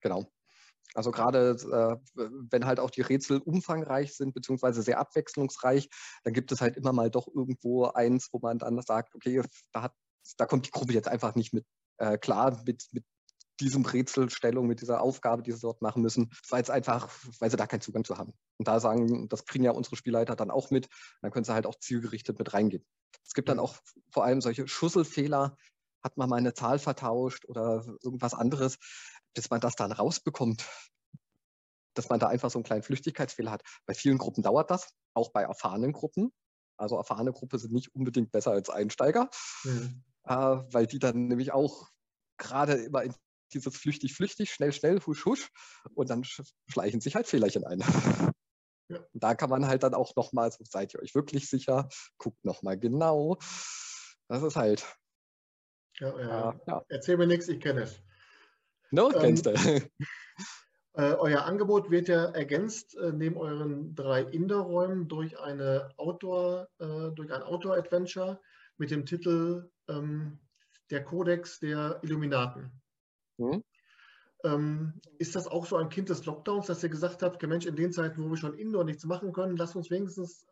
[0.00, 0.30] Genau.
[0.94, 5.88] Also gerade äh, wenn halt auch die Rätsel umfangreich sind, beziehungsweise sehr abwechslungsreich,
[6.24, 9.42] dann gibt es halt immer mal doch irgendwo eins, wo man dann sagt, okay,
[9.72, 9.92] da, hat,
[10.38, 11.66] da kommt die Gruppe jetzt einfach nicht mit
[11.98, 13.04] äh, klar mit, mit
[13.60, 17.08] diesem Rätselstellung, mit dieser Aufgabe, die sie dort machen müssen, weil es einfach,
[17.40, 18.32] weil sie da keinen Zugang zu haben.
[18.58, 20.88] Und da sagen, das kriegen ja unsere Spielleiter dann auch mit.
[21.22, 22.84] Dann können sie halt auch zielgerichtet mit reingehen.
[23.26, 23.76] Es gibt dann auch
[24.10, 25.56] vor allem solche Schusselfehler,
[26.02, 28.78] hat man mal eine Zahl vertauscht oder irgendwas anderes,
[29.34, 30.66] bis man das dann rausbekommt,
[31.94, 33.62] dass man da einfach so einen kleinen Flüchtigkeitsfehler hat.
[33.86, 36.32] Bei vielen Gruppen dauert das, auch bei erfahrenen Gruppen.
[36.76, 39.28] Also erfahrene Gruppen sind nicht unbedingt besser als Einsteiger,
[39.64, 40.04] mhm.
[40.24, 41.88] äh, weil die dann nämlich auch
[42.38, 43.14] gerade immer in
[43.48, 45.50] dieses flüchtig, flüchtig, schnell, schnell, husch, husch
[45.94, 46.24] und dann
[46.68, 47.82] schleichen sich halt Fehlerchen ein.
[48.90, 49.04] Ja.
[49.12, 52.78] Da kann man halt dann auch nochmal, so seid ihr euch wirklich sicher, guckt nochmal
[52.78, 53.36] genau.
[54.28, 54.86] Das ist halt.
[55.98, 56.50] Ja, ja.
[56.50, 56.84] Äh, ja.
[56.88, 58.00] Erzähl mir nichts, ich kenne es.
[58.90, 59.52] No, ähm, kennst du.
[60.94, 67.12] Äh, euer Angebot wird ja ergänzt äh, neben euren drei Indoor-Räumen durch eine Outdoor, äh,
[67.14, 68.40] durch ein Outdoor-Adventure
[68.78, 70.40] mit dem Titel ähm,
[70.90, 72.72] Der Kodex der Illuminaten.
[73.38, 73.64] Mhm.
[74.44, 77.74] Ähm, ist das auch so ein Kind des Lockdowns, dass ihr gesagt habt, Mensch, in
[77.74, 80.46] den Zeiten, wo wir schon indoor nichts machen können, lasst uns wenigstens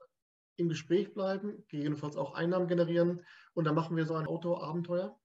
[0.57, 5.17] im Gespräch bleiben, gegebenenfalls auch Einnahmen generieren und dann machen wir so ein Outdoor-Abenteuer?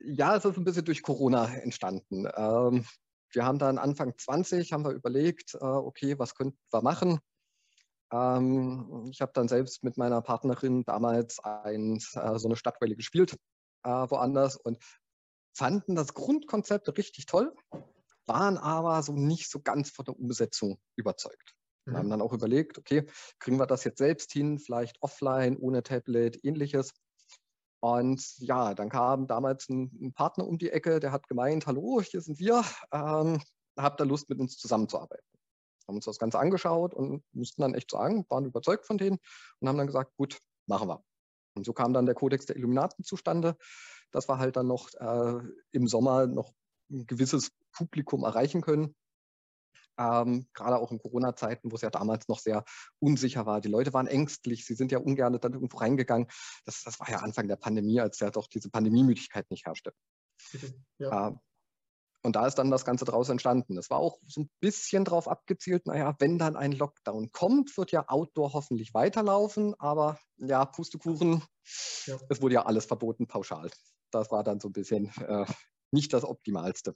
[0.00, 2.26] Ja, es ist ein bisschen durch Corona entstanden.
[2.34, 2.84] Ähm,
[3.32, 7.20] wir haben dann Anfang 20 haben wir überlegt, äh, okay, was könnten wir machen?
[8.12, 13.36] Ähm, ich habe dann selbst mit meiner Partnerin damals ein, äh, so eine Stadtwelle gespielt,
[13.84, 14.78] äh, woanders und
[15.54, 17.54] fanden das Grundkonzept richtig toll,
[18.26, 21.54] waren aber so nicht so ganz von der Umsetzung überzeugt.
[21.84, 21.98] Wir mhm.
[21.98, 23.06] haben dann auch überlegt, okay,
[23.38, 26.92] kriegen wir das jetzt selbst hin, vielleicht offline, ohne Tablet, ähnliches.
[27.80, 32.00] Und ja, dann kam damals ein, ein Partner um die Ecke, der hat gemeint, hallo,
[32.00, 32.62] hier sind wir,
[32.92, 33.42] ähm,
[33.76, 35.26] habt ihr Lust, mit uns zusammenzuarbeiten?
[35.88, 39.18] Haben uns das Ganze angeschaut und mussten dann echt sagen, waren überzeugt von denen
[39.58, 40.38] und haben dann gesagt, gut,
[40.68, 41.02] machen wir.
[41.54, 43.56] Und so kam dann der Kodex der Illuminaten zustande,
[44.12, 45.40] dass wir halt dann noch äh,
[45.72, 46.52] im Sommer noch
[46.90, 48.94] ein gewisses Publikum erreichen können.
[49.98, 52.64] Ähm, gerade auch in Corona-Zeiten, wo es ja damals noch sehr
[52.98, 53.60] unsicher war.
[53.60, 56.28] Die Leute waren ängstlich, sie sind ja ungern dann irgendwo reingegangen.
[56.64, 59.92] Das, das war ja Anfang der Pandemie, als ja doch diese Pandemiemüdigkeit nicht herrschte.
[60.98, 61.28] Ja.
[61.28, 61.32] Äh,
[62.24, 63.76] und da ist dann das Ganze daraus entstanden.
[63.76, 67.90] Es war auch so ein bisschen darauf abgezielt, naja, wenn dann ein Lockdown kommt, wird
[67.90, 71.42] ja Outdoor hoffentlich weiterlaufen, aber ja, Pustekuchen,
[72.06, 72.16] ja.
[72.28, 73.70] es wurde ja alles verboten pauschal.
[74.12, 75.46] Das war dann so ein bisschen äh,
[75.90, 76.94] nicht das Optimalste.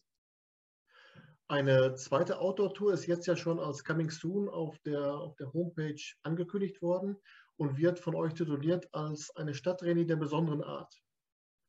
[1.48, 6.02] Eine zweite Outdoor-Tour ist jetzt ja schon als Coming Soon auf der, auf der Homepage
[6.22, 7.16] angekündigt worden
[7.56, 10.92] und wird von euch tituliert als eine Stadtrallye der besonderen Art.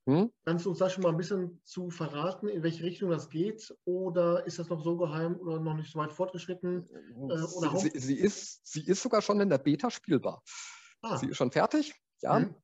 [0.07, 0.31] Hm?
[0.45, 3.75] Kannst du uns da schon mal ein bisschen zu verraten, in welche Richtung das geht?
[3.83, 6.89] Oder ist das noch so geheim oder noch nicht so weit fortgeschritten?
[7.29, 10.41] Äh, sie, sie, sie, ist, sie ist sogar schon in der Beta spielbar.
[11.01, 11.17] Ah.
[11.17, 12.38] Sie ist schon fertig, ja.
[12.38, 12.55] Hm.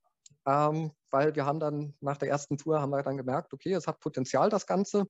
[0.45, 3.88] Ähm, weil wir haben dann nach der ersten Tour haben wir dann gemerkt, okay, es
[3.88, 5.08] hat Potenzial, das Ganze.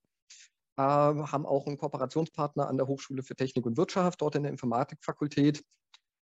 [0.77, 4.51] Ähm, haben auch einen Kooperationspartner an der Hochschule für Technik und Wirtschaft, dort in der
[4.51, 5.63] Informatikfakultät.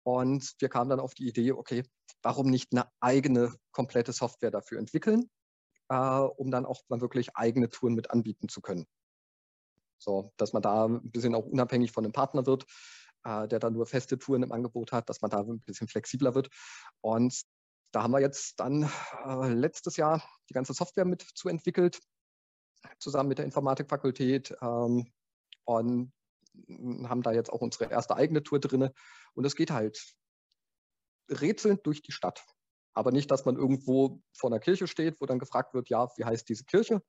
[0.04, 1.84] Und wir kamen dann auf die Idee, okay,
[2.21, 5.30] warum nicht eine eigene komplette Software dafür entwickeln,
[5.89, 8.86] äh, um dann auch mal wirklich eigene Touren mit anbieten zu können.
[9.97, 12.65] So, dass man da ein bisschen auch unabhängig von einem Partner wird,
[13.24, 16.34] äh, der dann nur feste Touren im Angebot hat, dass man da ein bisschen flexibler
[16.34, 16.50] wird.
[17.02, 17.43] Und
[17.92, 18.90] da haben wir jetzt dann
[19.26, 22.00] äh, letztes Jahr die ganze Software mit zu entwickelt,
[23.00, 25.12] zusammen mit der Informatikfakultät ähm,
[25.66, 26.14] und
[27.04, 28.90] haben da jetzt auch unsere erste eigene Tour drin.
[29.34, 30.16] Und es geht halt
[31.30, 32.44] rätselnd durch die Stadt.
[32.94, 36.26] Aber nicht, dass man irgendwo vor einer Kirche steht, wo dann gefragt wird, ja, wie
[36.26, 37.02] heißt diese Kirche,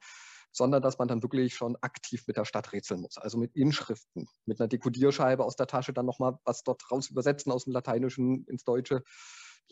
[0.53, 3.19] sondern dass man dann wirklich schon aktiv mit der Stadt rätseln muss.
[3.19, 7.51] Also mit Inschriften, mit einer Dekodierscheibe aus der Tasche dann nochmal was dort raus übersetzen
[7.51, 9.03] aus dem Lateinischen ins Deutsche.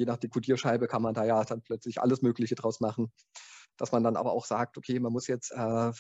[0.00, 3.12] Je nach Dekodierscheibe kann man da ja dann plötzlich alles Mögliche draus machen.
[3.76, 5.92] Dass man dann aber auch sagt, okay, man muss jetzt äh,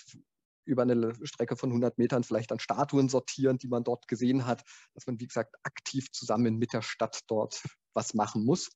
[0.64, 4.62] über eine Strecke von 100 Metern vielleicht dann Statuen sortieren, die man dort gesehen hat,
[4.94, 8.70] dass man, wie gesagt, aktiv zusammen mit der Stadt dort was machen muss.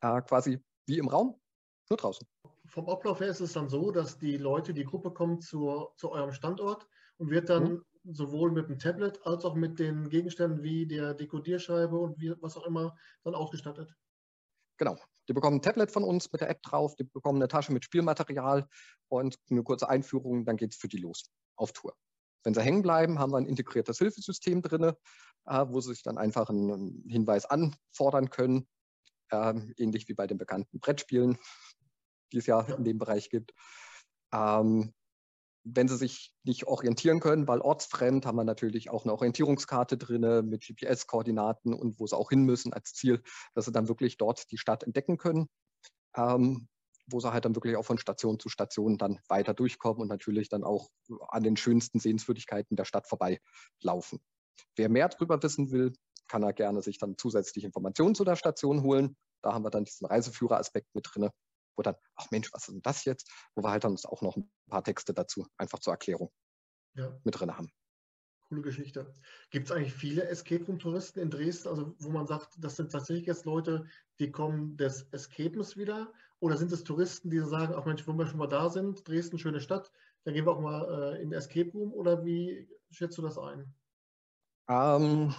[0.00, 1.38] Äh, quasi wie im Raum,
[1.90, 2.26] nur draußen.
[2.64, 6.10] Vom Ablauf her ist es dann so, dass die Leute, die Gruppe kommt zu, zu
[6.12, 7.84] eurem Standort und wird dann mhm.
[8.04, 12.56] sowohl mit dem Tablet als auch mit den Gegenständen wie der Dekodierscheibe und wie, was
[12.56, 13.94] auch immer dann ausgestattet.
[14.82, 14.98] Genau.
[15.28, 17.84] Die bekommen ein Tablet von uns mit der App drauf, die bekommen eine Tasche mit
[17.84, 18.66] Spielmaterial
[19.06, 21.94] und eine kurze Einführung, dann geht es für die los auf Tour.
[22.42, 24.92] Wenn sie hängen bleiben, haben wir ein integriertes Hilfesystem drin,
[25.44, 28.66] äh, wo sie sich dann einfach einen Hinweis anfordern können,
[29.30, 31.38] äh, ähnlich wie bei den bekannten Brettspielen,
[32.32, 32.74] die es ja, ja.
[32.74, 33.52] in dem Bereich gibt.
[34.34, 34.92] Ähm,
[35.64, 40.48] wenn sie sich nicht orientieren können, weil ortsfremd, haben wir natürlich auch eine Orientierungskarte drin
[40.48, 43.22] mit GPS-Koordinaten und wo sie auch hin müssen als Ziel,
[43.54, 45.48] dass sie dann wirklich dort die Stadt entdecken können,
[46.16, 46.68] ähm,
[47.06, 50.48] wo sie halt dann wirklich auch von Station zu Station dann weiter durchkommen und natürlich
[50.48, 50.88] dann auch
[51.28, 54.20] an den schönsten Sehenswürdigkeiten der Stadt vorbeilaufen.
[54.76, 55.92] Wer mehr darüber wissen will,
[56.28, 59.16] kann er gerne sich dann zusätzliche Informationen zu der Station holen.
[59.42, 61.28] Da haben wir dann diesen Reiseführer-Aspekt mit drin
[61.76, 63.30] wo dann, ach Mensch, was ist denn das jetzt?
[63.54, 66.32] Wo wir halt dann auch noch ein paar Texte dazu einfach zur Erklärung
[66.94, 67.18] ja.
[67.24, 67.70] mit drin haben.
[68.48, 69.14] Coole Geschichte.
[69.50, 73.26] Gibt es eigentlich viele Escape Room-Touristen in Dresden, also wo man sagt, das sind tatsächlich
[73.26, 73.86] jetzt Leute,
[74.20, 76.12] die kommen des Escapes wieder?
[76.40, 79.38] Oder sind es Touristen, die sagen, ach Mensch, wenn wir schon mal da sind, Dresden,
[79.38, 79.90] schöne Stadt,
[80.24, 81.92] dann gehen wir auch mal äh, in den Escape Room?
[81.92, 83.74] Oder wie schätzt du das ein?
[84.68, 85.34] Ähm,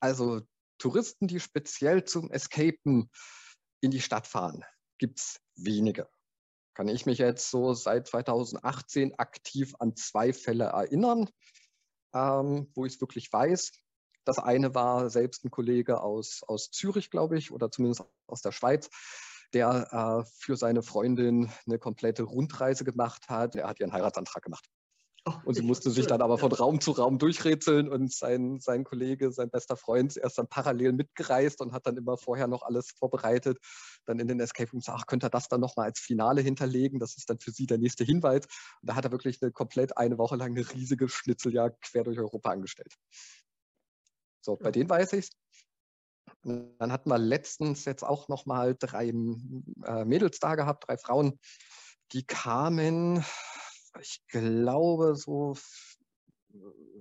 [0.00, 0.40] also
[0.78, 3.08] Touristen, die speziell zum Escapen
[3.80, 4.64] in die Stadt fahren,
[5.02, 6.08] gibt es wenige.
[6.74, 11.28] Kann ich mich jetzt so seit 2018 aktiv an zwei Fälle erinnern,
[12.14, 13.72] ähm, wo ich es wirklich weiß.
[14.24, 18.52] Das eine war selbst ein Kollege aus, aus Zürich, glaube ich, oder zumindest aus der
[18.52, 18.90] Schweiz,
[19.52, 23.56] der äh, für seine Freundin eine komplette Rundreise gemacht hat.
[23.56, 24.68] Er hat ihren Heiratsantrag gemacht.
[25.24, 28.82] Oh, und sie musste sich dann aber von Raum zu Raum durchrätseln und sein, sein
[28.82, 32.90] Kollege, sein bester Freund, ist dann parallel mitgereist und hat dann immer vorher noch alles
[32.90, 33.58] vorbereitet.
[34.04, 36.98] Dann in den Escape Rooms, ach, könnte er das dann nochmal als Finale hinterlegen?
[36.98, 38.46] Das ist dann für sie der nächste Hinweis.
[38.80, 42.18] Und da hat er wirklich eine komplett eine Woche lang eine riesige Schnitzeljagd quer durch
[42.18, 42.92] Europa angestellt.
[44.40, 45.30] So, bei denen weiß ich es.
[46.42, 51.38] Dann hatten wir letztens jetzt auch nochmal drei äh, Mädels da gehabt, drei Frauen,
[52.10, 53.24] die kamen
[54.00, 55.56] ich glaube, so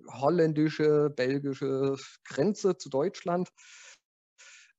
[0.07, 3.49] holländische, belgische Grenze zu Deutschland.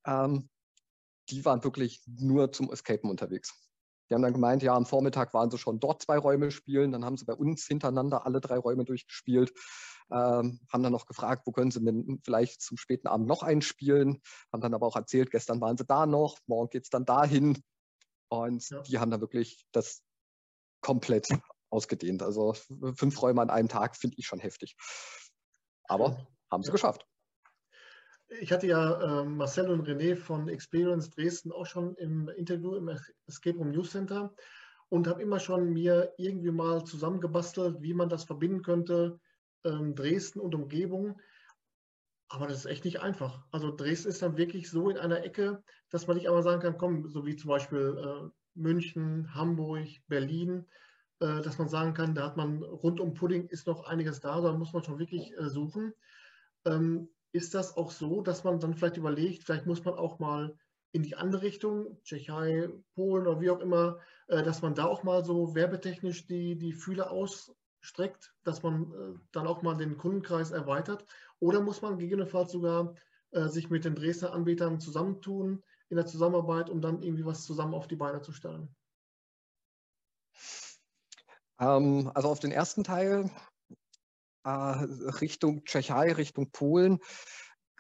[0.07, 0.49] Ähm,
[1.31, 3.55] die waren wirklich nur zum Escapen unterwegs.
[4.11, 7.05] Die haben dann gemeint, ja, am Vormittag waren sie schon dort zwei Räume spielen, dann
[7.05, 9.53] haben sie bei uns hintereinander alle drei Räume durchgespielt,
[10.11, 14.21] ähm, haben dann noch gefragt, wo können sie denn vielleicht zum späten Abend noch einspielen,
[14.53, 17.63] haben dann aber auch erzählt, gestern waren sie da noch, morgen geht es dann dahin.
[18.29, 18.83] Und ja.
[18.83, 20.03] die haben dann wirklich das
[20.83, 21.29] komplett
[21.73, 22.23] ausgedehnt.
[22.23, 22.55] Also
[22.95, 24.77] fünf Räume an einem Tag finde ich schon heftig.
[25.85, 27.07] Aber haben sie geschafft.
[28.41, 32.89] Ich hatte ja äh, Marcel und René von Experience Dresden auch schon im Interview im
[33.27, 34.35] Escape Room News Center
[34.89, 39.19] und habe immer schon mir irgendwie mal zusammengebastelt, wie man das verbinden könnte,
[39.65, 41.21] ähm, Dresden und Umgebung.
[42.29, 43.45] Aber das ist echt nicht einfach.
[43.51, 46.79] Also Dresden ist dann wirklich so in einer Ecke, dass man nicht einmal sagen kann,
[46.79, 50.67] komm, so wie zum Beispiel äh, München, Hamburg, Berlin,
[51.43, 54.53] dass man sagen kann, da hat man rund um Pudding ist noch einiges da, da
[54.53, 55.95] muss man schon wirklich äh, suchen.
[56.65, 60.57] Ähm, ist das auch so, dass man dann vielleicht überlegt, vielleicht muss man auch mal
[60.91, 65.05] in die andere Richtung, Tschechei, Polen oder wie auch immer, äh, dass man da auch
[65.05, 71.07] mal so werbetechnisch die, die Fühler ausstreckt, dass man dann auch mal den Kundenkreis erweitert?
[71.39, 72.95] Oder muss man gegebenenfalls sogar
[73.35, 77.89] sich mit den Dresdner Anbietern zusammentun in der Zusammenarbeit, um dann irgendwie was zusammen auf
[77.89, 78.69] die Beine zu stellen?
[81.63, 83.31] Ähm, also auf den ersten Teil
[84.45, 86.99] äh, Richtung Tschechei, Richtung Polen,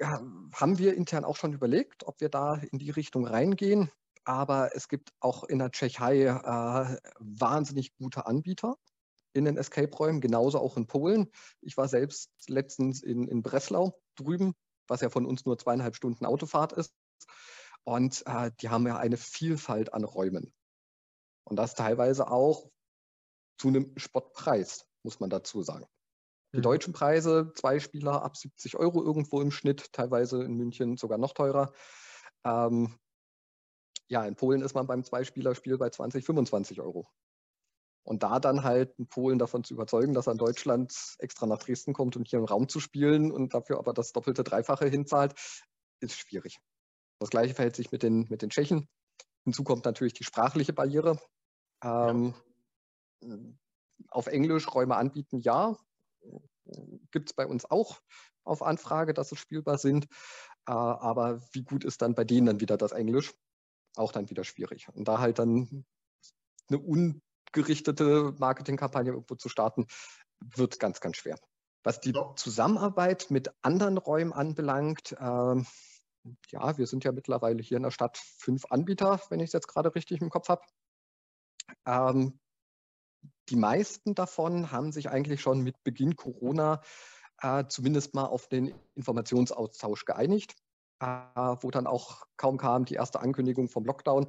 [0.00, 3.90] haben wir intern auch schon überlegt, ob wir da in die Richtung reingehen.
[4.24, 8.76] Aber es gibt auch in der Tschechei äh, wahnsinnig gute Anbieter
[9.32, 11.30] in den Escape-Räumen, genauso auch in Polen.
[11.60, 14.54] Ich war selbst letztens in, in Breslau drüben,
[14.88, 16.92] was ja von uns nur zweieinhalb Stunden Autofahrt ist.
[17.84, 20.52] Und äh, die haben ja eine Vielfalt an Räumen.
[21.44, 22.71] Und das teilweise auch
[23.58, 25.86] zu einem Spottpreis, muss man dazu sagen.
[26.52, 26.62] Die mhm.
[26.62, 31.32] deutschen Preise, zwei Spieler ab 70 Euro irgendwo im Schnitt, teilweise in München sogar noch
[31.32, 31.72] teurer.
[32.44, 32.98] Ähm,
[34.08, 37.08] ja, in Polen ist man beim Zweispielerspiel bei 20, 25 Euro.
[38.04, 41.58] Und da dann halt in Polen davon zu überzeugen, dass er in Deutschland extra nach
[41.58, 45.34] Dresden kommt, um hier im Raum zu spielen und dafür aber das doppelte, dreifache hinzahlt,
[46.00, 46.58] ist schwierig.
[47.20, 48.88] Das gleiche verhält sich mit den, mit den Tschechen.
[49.44, 51.18] Hinzu kommt natürlich die sprachliche Barriere.
[51.82, 52.51] Ähm, ja.
[54.08, 55.76] Auf Englisch Räume anbieten, ja.
[57.10, 58.00] Gibt es bei uns auch
[58.44, 60.04] auf Anfrage, dass es spielbar sind.
[60.66, 63.34] Äh, aber wie gut ist dann bei denen dann wieder das Englisch?
[63.96, 64.88] Auch dann wieder schwierig.
[64.92, 65.84] Und da halt dann
[66.68, 69.86] eine ungerichtete Marketingkampagne irgendwo zu starten,
[70.40, 71.38] wird ganz, ganz schwer.
[71.84, 75.62] Was die Zusammenarbeit mit anderen Räumen anbelangt, äh,
[76.50, 79.66] ja, wir sind ja mittlerweile hier in der Stadt fünf Anbieter, wenn ich es jetzt
[79.66, 80.62] gerade richtig im Kopf habe.
[81.84, 82.38] Ähm,
[83.48, 86.80] die meisten davon haben sich eigentlich schon mit Beginn Corona
[87.40, 90.54] äh, zumindest mal auf den Informationsaustausch geeinigt,
[91.00, 94.28] äh, wo dann auch kaum kam die erste Ankündigung vom Lockdown,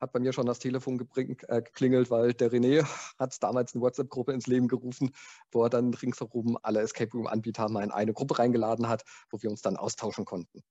[0.00, 2.84] hat bei mir schon das Telefon äh, geklingelt, weil der René
[3.18, 5.14] hat damals eine WhatsApp-Gruppe ins Leben gerufen,
[5.52, 9.50] wo er dann ringsherum alle Escape Room-Anbieter mal in eine Gruppe reingeladen hat, wo wir
[9.50, 10.62] uns dann austauschen konnten.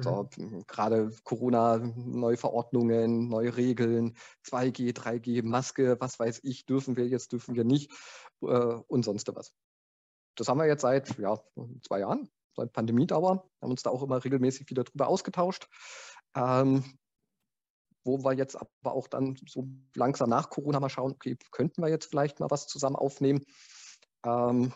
[0.00, 0.64] So, mhm.
[0.68, 7.32] gerade Corona, neue Verordnungen, neue Regeln, 2G, 3G, Maske, was weiß ich, dürfen wir jetzt,
[7.32, 7.90] dürfen wir nicht
[8.42, 9.52] äh, und sonst was.
[10.36, 11.36] Das haben wir jetzt seit ja,
[11.82, 15.68] zwei Jahren, seit Pandemiedauer, haben uns da auch immer regelmäßig wieder drüber ausgetauscht.
[16.36, 16.84] Ähm,
[18.04, 21.88] wo wir jetzt aber auch dann so langsam nach Corona mal schauen, okay, könnten wir
[21.88, 23.44] jetzt vielleicht mal was zusammen aufnehmen?
[24.24, 24.72] Ähm,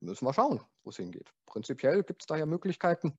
[0.00, 1.32] müssen wir schauen, wo es hingeht.
[1.46, 3.16] Prinzipiell gibt es da ja Möglichkeiten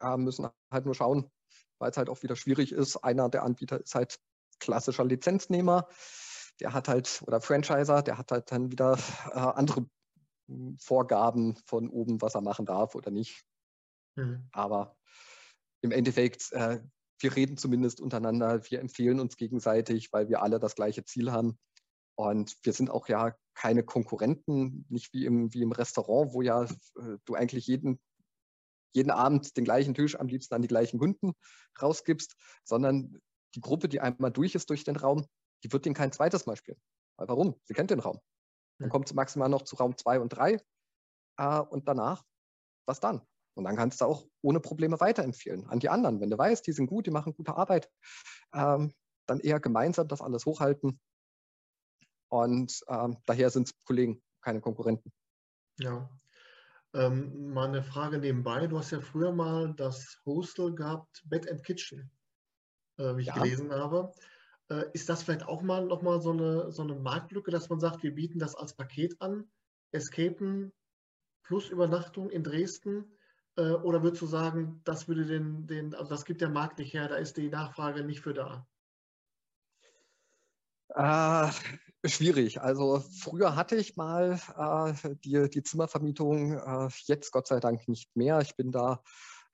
[0.00, 1.30] äh, müssen halt nur schauen,
[1.78, 2.96] weil es halt auch wieder schwierig ist.
[2.96, 4.18] Einer der Anbieter ist halt
[4.60, 5.88] klassischer Lizenznehmer.
[6.60, 8.98] Der hat halt, oder Franchiser, der hat halt dann wieder
[9.32, 9.86] äh, andere
[10.78, 13.44] Vorgaben von oben, was er machen darf oder nicht.
[14.16, 14.48] Mhm.
[14.52, 14.96] Aber
[15.82, 16.80] im Endeffekt, äh,
[17.20, 21.58] wir reden zumindest untereinander, wir empfehlen uns gegenseitig, weil wir alle das gleiche Ziel haben.
[22.18, 26.64] Und wir sind auch ja keine Konkurrenten, nicht wie im, wie im Restaurant, wo ja
[26.64, 28.00] äh, du eigentlich jeden
[28.92, 31.32] jeden Abend den gleichen Tisch am liebsten an die gleichen Kunden
[31.80, 33.20] rausgibst, sondern
[33.54, 35.26] die Gruppe, die einmal durch ist durch den Raum,
[35.64, 36.80] die wird den kein zweites Mal spielen.
[37.16, 37.60] Weil warum?
[37.64, 38.20] Sie kennt den Raum.
[38.78, 40.60] Dann kommt sie maximal noch zu Raum 2 und 3
[41.38, 42.22] äh, und danach,
[42.86, 43.22] was dann?
[43.54, 46.20] Und dann kannst du auch ohne Probleme weiterempfehlen an die anderen.
[46.20, 47.90] Wenn du weißt, die sind gut, die machen gute Arbeit,
[48.52, 48.94] ähm,
[49.26, 51.00] dann eher gemeinsam das alles hochhalten.
[52.28, 55.10] Und ähm, daher sind es Kollegen, keine Konkurrenten.
[55.78, 56.10] Ja,
[56.94, 58.66] ähm, mal eine Frage nebenbei.
[58.66, 62.10] Du hast ja früher mal das Hostel gehabt, Bed and Kitchen,
[62.98, 63.34] äh, wie ich ja.
[63.34, 64.12] gelesen habe.
[64.68, 68.02] Äh, ist das vielleicht auch mal nochmal so eine, so eine Marktlücke, dass man sagt,
[68.02, 69.50] wir bieten das als Paket an,
[69.92, 70.72] Escapen
[71.42, 73.16] plus Übernachtung in Dresden?
[73.56, 76.92] Äh, oder würdest du sagen, das würde den, den, also das gibt der Markt nicht
[76.94, 78.66] her, da ist die Nachfrage nicht für da?
[82.08, 82.60] Schwierig.
[82.60, 88.14] Also früher hatte ich mal äh, die, die Zimmervermietung, äh, jetzt Gott sei Dank nicht
[88.16, 88.40] mehr.
[88.40, 89.02] Ich bin da,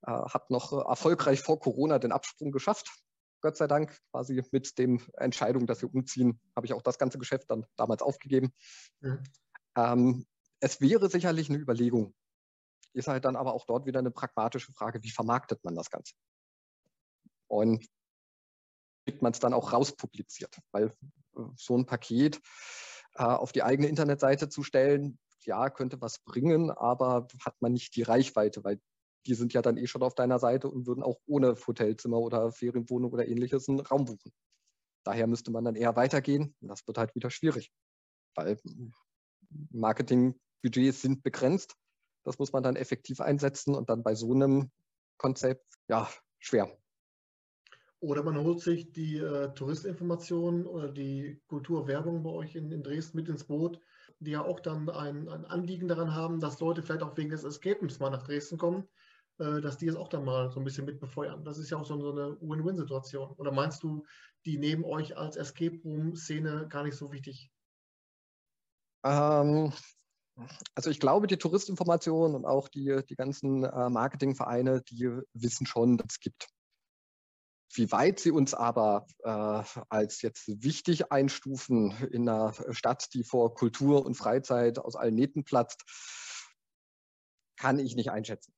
[0.03, 2.91] äh, habe noch erfolgreich vor Corona den Absprung geschafft.
[3.41, 7.19] Gott sei Dank, quasi mit dem Entscheidung, dass wir umziehen, habe ich auch das ganze
[7.19, 8.53] Geschäft dann damals aufgegeben.
[9.01, 9.23] Mhm.
[9.77, 10.27] Ähm,
[10.61, 12.15] es wäre sicherlich eine Überlegung.
[12.93, 16.15] Ist halt dann aber auch dort wieder eine pragmatische Frage, wie vermarktet man das Ganze?
[17.49, 17.87] Und
[19.05, 20.95] kriegt man es dann auch rauspubliziert, weil
[21.57, 22.41] so ein Paket
[23.15, 27.97] äh, auf die eigene Internetseite zu stellen, ja, könnte was bringen, aber hat man nicht
[27.97, 28.81] die Reichweite, weil
[29.27, 32.53] die sind ja dann eh schon auf deiner Seite und würden auch ohne Hotelzimmer oder
[32.53, 34.33] Ferienwohnung oder ähnliches einen Raum buchen.
[35.05, 37.73] Daher müsste man dann eher weitergehen und das wird halt wieder schwierig,
[38.35, 38.59] weil
[39.71, 41.75] Marketingbudgets sind begrenzt.
[42.25, 44.71] Das muss man dann effektiv einsetzen und dann bei so einem
[45.19, 46.77] Konzept, ja, schwer.
[48.03, 53.17] Oder man holt sich die äh, Touristinformationen oder die Kulturwerbung bei euch in, in, Dresden
[53.17, 53.79] mit ins Boot,
[54.19, 57.45] die ja auch dann ein, ein, Anliegen daran haben, dass Leute vielleicht auch wegen des
[57.45, 58.89] Escapes mal nach Dresden kommen,
[59.39, 61.45] äh, dass die es auch dann mal so ein bisschen mit befeuern.
[61.45, 63.35] Das ist ja auch so, so eine Win-Win-Situation.
[63.37, 64.05] Oder meinst du,
[64.47, 67.53] die nehmen euch als Escape Room-Szene gar nicht so wichtig?
[69.05, 69.73] Ähm,
[70.75, 75.99] Also ich glaube, die Touristinformation und auch die, die ganzen äh, Marketingvereine, die wissen schon,
[75.99, 76.49] dass es gibt.
[77.75, 83.55] Wie weit sie uns aber äh, als jetzt wichtig einstufen in einer Stadt, die vor
[83.55, 85.83] Kultur und Freizeit aus allen Nähten platzt,
[87.57, 88.53] kann ich nicht einschätzen.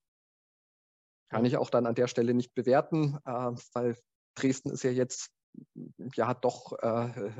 [1.29, 3.97] Kann ich auch dann an der Stelle nicht bewerten, äh, weil
[4.35, 5.31] Dresden ist ja jetzt
[6.15, 7.33] ja doch äh,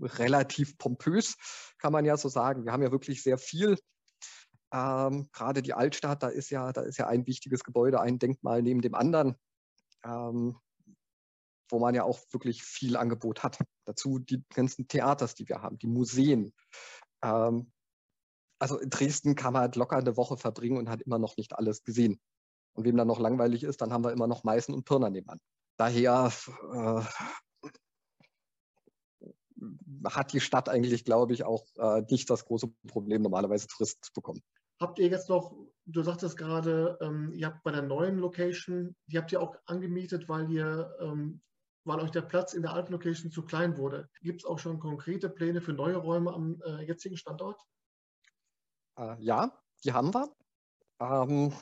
[0.00, 1.36] relativ pompös,
[1.78, 2.64] kann man ja so sagen.
[2.64, 3.76] Wir haben ja wirklich sehr viel.
[4.72, 8.62] Ähm, Gerade die Altstadt, da ist ja, da ist ja ein wichtiges Gebäude, ein Denkmal
[8.62, 9.36] neben dem anderen.
[10.04, 10.58] Ähm,
[11.70, 13.58] wo man ja auch wirklich viel Angebot hat.
[13.84, 16.52] Dazu die ganzen Theaters, die wir haben, die Museen.
[17.22, 17.72] Ähm,
[18.60, 21.54] also in Dresden kann man halt locker eine Woche verbringen und hat immer noch nicht
[21.54, 22.20] alles gesehen.
[22.74, 25.40] Und wem dann noch langweilig ist, dann haben wir immer noch Meißen und Pirna nebenan.
[25.76, 26.30] Daher
[26.72, 27.02] äh,
[30.04, 34.12] hat die Stadt eigentlich, glaube ich, auch äh, nicht das große Problem, normalerweise Touristen zu
[34.12, 34.42] bekommen.
[34.80, 35.54] Habt ihr jetzt noch,
[35.86, 40.28] du sagtest gerade, ähm, ihr habt bei der neuen Location, die habt ihr auch angemietet,
[40.28, 41.42] weil ihr ähm,
[41.84, 44.08] weil euch der Platz in der alten Location zu klein wurde.
[44.22, 47.60] Gibt es auch schon konkrete Pläne für neue Räume am äh, jetzigen Standort?
[48.98, 50.28] Äh, ja, die haben wir.
[51.00, 51.52] Ähm,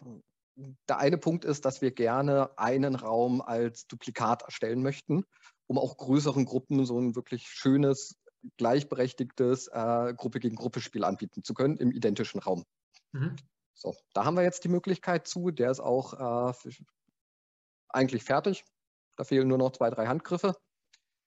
[0.88, 5.24] der eine Punkt ist, dass wir gerne einen Raum als Duplikat erstellen möchten,
[5.68, 8.18] um auch größeren Gruppen so ein wirklich schönes,
[8.56, 12.64] gleichberechtigtes äh, Gruppe gegen Gruppe Spiel anbieten zu können im identischen Raum.
[13.12, 13.36] Mhm.
[13.74, 15.52] So, da haben wir jetzt die Möglichkeit zu.
[15.52, 16.70] Der ist auch äh,
[17.88, 18.64] eigentlich fertig.
[19.18, 20.54] Da fehlen nur noch zwei, drei Handgriffe,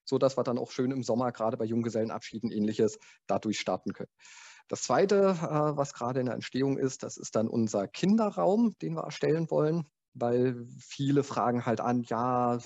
[0.05, 4.09] sodass wir dann auch schön im Sommer, gerade bei Junggesellenabschieden ähnliches, dadurch starten können.
[4.69, 8.95] Das Zweite, äh, was gerade in der Entstehung ist, das ist dann unser Kinderraum, den
[8.95, 9.83] wir erstellen wollen,
[10.13, 12.59] weil viele fragen halt an, ja,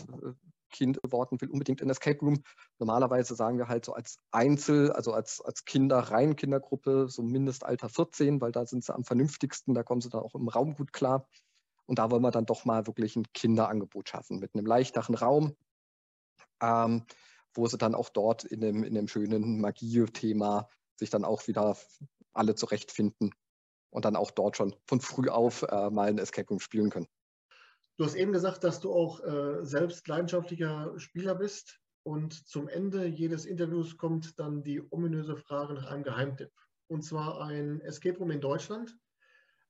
[0.69, 2.43] Kind Worten will unbedingt in Escape Room.
[2.77, 7.89] Normalerweise sagen wir halt so als Einzel, also als, als Kinder, rein Kindergruppe, so Mindestalter
[7.89, 10.93] 14, weil da sind sie am vernünftigsten, da kommen sie dann auch im Raum gut
[10.93, 11.27] klar.
[11.85, 15.55] Und da wollen wir dann doch mal wirklich ein Kinderangebot schaffen mit einem leichteren Raum,
[16.61, 17.05] ähm,
[17.53, 20.67] wo sie dann auch dort in dem, in dem schönen Magie-Thema
[20.97, 21.77] sich dann auch wieder
[22.33, 23.33] alle zurechtfinden
[23.91, 27.07] und dann auch dort schon von früh auf äh, mal ein Escape Room spielen können.
[27.97, 33.05] Du hast eben gesagt, dass du auch äh, selbst leidenschaftlicher Spieler bist und zum Ende
[33.05, 36.51] jedes Interviews kommt dann die ominöse Frage nach einem Geheimtipp.
[36.87, 38.95] Und zwar ein Escape Room in Deutschland,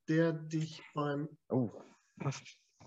[0.10, 1.72] der dich beim oh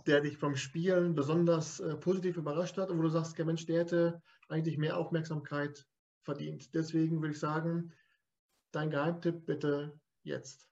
[0.06, 3.66] der dich vom Spielen besonders äh, positiv überrascht hat und wo du sagst, der Mensch,
[3.66, 5.86] der hätte eigentlich mehr Aufmerksamkeit
[6.22, 6.74] verdient.
[6.74, 7.92] Deswegen würde ich sagen,
[8.72, 10.66] dein Geheimtipp bitte jetzt.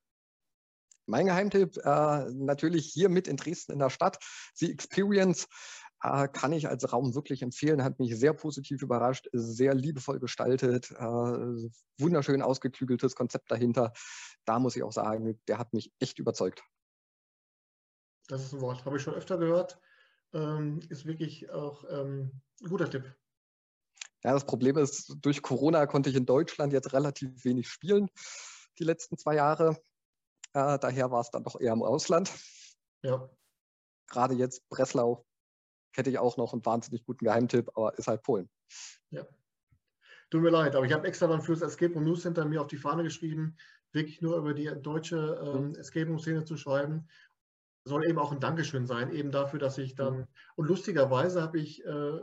[1.07, 4.19] Mein Geheimtipp äh, natürlich hier mit in Dresden in der Stadt.
[4.55, 5.47] The Experience
[6.03, 7.85] äh, kann ich als Raum wirklich empfehlen.
[7.85, 11.05] Hat mich sehr positiv überrascht, sehr liebevoll gestaltet, äh,
[11.99, 13.93] wunderschön ausgeklügeltes Konzept dahinter.
[14.45, 16.63] Da muss ich auch sagen, der hat mich echt überzeugt.
[18.29, 19.81] Das ist ein Wort, habe ich schon öfter gehört.
[20.33, 23.15] Ähm, ist wirklich auch ähm, ein guter Tipp.
[24.25, 28.11] Ja, das Problem ist, durch Corona konnte ich in Deutschland jetzt relativ wenig spielen,
[28.79, 29.81] die letzten zwei Jahre.
[30.53, 32.33] Äh, daher war es dann doch eher im Ausland.
[33.03, 33.31] Ja.
[34.09, 35.25] Gerade jetzt Breslau
[35.95, 38.51] hätte ich auch noch einen wahnsinnig guten Geheimtipp, aber ist halt Polen.
[39.11, 39.27] Ja.
[40.31, 42.67] Tut mir leid, aber ich habe extra dann fürs Escape Room News Center mir auf
[42.67, 43.57] die Fahne geschrieben,
[43.93, 45.75] wirklich nur über die deutsche ähm, mhm.
[45.77, 47.09] Escape Room Szene zu schreiben
[47.87, 50.27] soll eben auch ein Dankeschön sein, eben dafür, dass ich dann,
[50.57, 52.21] und lustigerweise habe ich äh,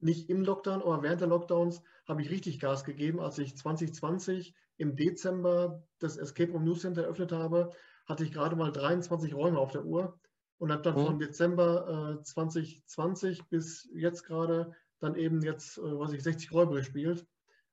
[0.00, 3.20] nicht im Lockdown, aber während der Lockdowns habe ich richtig Gas gegeben.
[3.20, 7.70] Als ich 2020 im Dezember das Escape Room News Center eröffnet habe,
[8.06, 10.18] hatte ich gerade mal 23 Räume auf der Uhr
[10.58, 11.06] und habe dann mhm.
[11.06, 16.76] von Dezember äh, 2020 bis jetzt gerade dann eben jetzt, äh, was ich, 60 Räume
[16.76, 17.26] gespielt.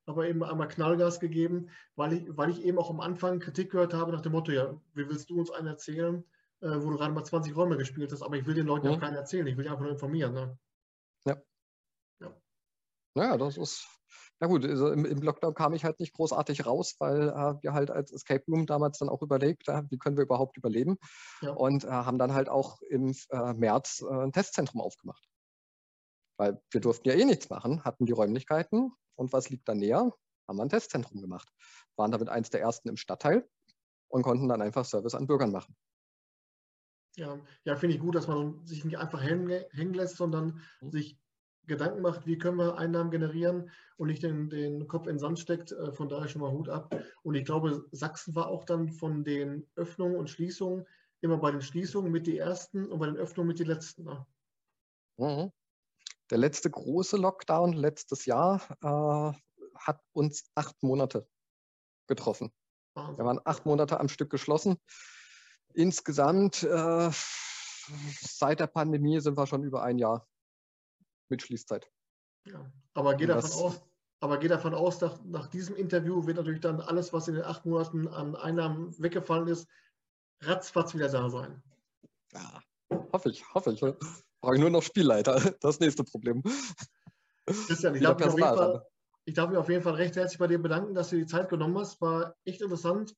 [0.04, 3.94] Aber eben einmal Knallgas gegeben, weil ich, weil ich eben auch am Anfang Kritik gehört
[3.94, 6.24] habe nach dem Motto, ja, wie willst du uns einen erzählen?
[6.62, 8.92] Äh, wo du gerade mal 20 Räume gespielt hast, aber ich will den Leuten ja,
[8.92, 10.32] ja keinen erzählen, ich will die einfach nur informieren.
[10.32, 10.58] Ne?
[11.24, 11.42] Ja.
[12.20, 12.36] ja.
[13.14, 13.86] Naja, das ist,
[14.40, 17.72] na gut, also im, im, Lockdown kam ich halt nicht großartig raus, weil äh, wir
[17.74, 20.98] halt als Escape Room damals dann auch überlegt, äh, wie können wir überhaupt überleben
[21.40, 21.52] ja.
[21.52, 25.28] und äh, haben dann halt auch im äh, März äh, ein Testzentrum aufgemacht.
[26.38, 30.12] Weil wir durften ja eh nichts machen, hatten die Räumlichkeiten und was liegt da näher?
[30.48, 31.48] Haben wir ein Testzentrum gemacht.
[31.96, 33.48] Waren damit eins der ersten im Stadtteil
[34.08, 35.76] und konnten dann einfach Service an Bürgern machen.
[37.16, 40.90] Ja, ja finde ich gut, dass man sich nicht einfach hängen lässt, sondern mhm.
[40.90, 41.18] sich
[41.66, 45.38] Gedanken macht, wie können wir Einnahmen generieren und nicht den, den Kopf in den Sand
[45.38, 45.72] steckt.
[45.72, 46.94] Äh, von daher schon mal Hut ab.
[47.22, 50.86] Und ich glaube, Sachsen war auch dann von den Öffnungen und Schließungen
[51.20, 54.04] immer bei den Schließungen mit die ersten und bei den Öffnungen mit die letzten.
[54.04, 54.26] Ne?
[55.18, 55.52] Mhm.
[56.30, 59.38] Der letzte große Lockdown letztes Jahr äh,
[59.78, 61.28] hat uns acht Monate
[62.08, 62.50] getroffen.
[62.94, 63.18] Wahnsinn.
[63.18, 64.76] Wir waren acht Monate am Stück geschlossen.
[65.74, 67.10] Insgesamt äh,
[68.20, 70.26] seit der Pandemie sind wir schon über ein Jahr
[71.28, 71.90] mit Schließzeit.
[72.44, 73.82] Ja, aber geht davon aus,
[74.20, 77.44] aber geht davon aus, dass nach diesem Interview wird natürlich dann alles, was in den
[77.44, 79.68] acht Monaten an Einnahmen weggefallen ist,
[80.40, 81.62] ratzfatz wieder da sein.
[82.32, 82.62] Ja,
[83.12, 83.80] hoffe ich, hoffe ich.
[84.40, 85.54] Brauche ich nur noch Spielleiter.
[85.60, 86.42] Das nächste Problem.
[87.46, 88.86] Christian, ich darf, mich auf jeden Fall,
[89.24, 91.48] ich darf mich auf jeden Fall recht herzlich bei dir bedanken, dass du die Zeit
[91.48, 92.00] genommen hast.
[92.00, 93.14] War echt interessant.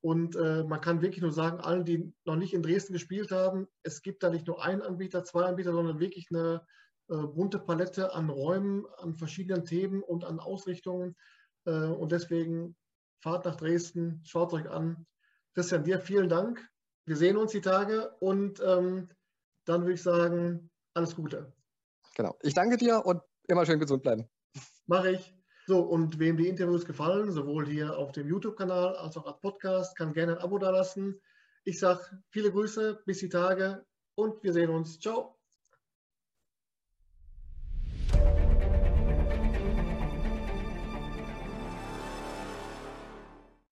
[0.00, 3.66] Und äh, man kann wirklich nur sagen, allen, die noch nicht in Dresden gespielt haben,
[3.82, 6.64] es gibt da nicht nur einen Anbieter, zwei Anbieter, sondern wirklich eine
[7.08, 11.16] äh, bunte Palette an Räumen, an verschiedenen Themen und an Ausrichtungen.
[11.64, 12.76] Äh, und deswegen
[13.20, 15.06] fahrt nach Dresden, schaut euch an.
[15.54, 16.64] Christian, dir vielen Dank.
[17.06, 19.08] Wir sehen uns die Tage und ähm,
[19.64, 21.52] dann würde ich sagen, alles Gute.
[22.14, 22.36] Genau.
[22.42, 24.28] Ich danke dir und immer schön gesund bleiben.
[24.86, 25.37] Mache ich.
[25.68, 29.94] So, und wem die Interviews gefallen, sowohl hier auf dem YouTube-Kanal als auch als Podcast,
[29.98, 31.20] kann gerne ein Abo dalassen.
[31.64, 32.00] Ich sage
[32.30, 34.98] viele Grüße, bis die Tage und wir sehen uns.
[34.98, 35.37] Ciao.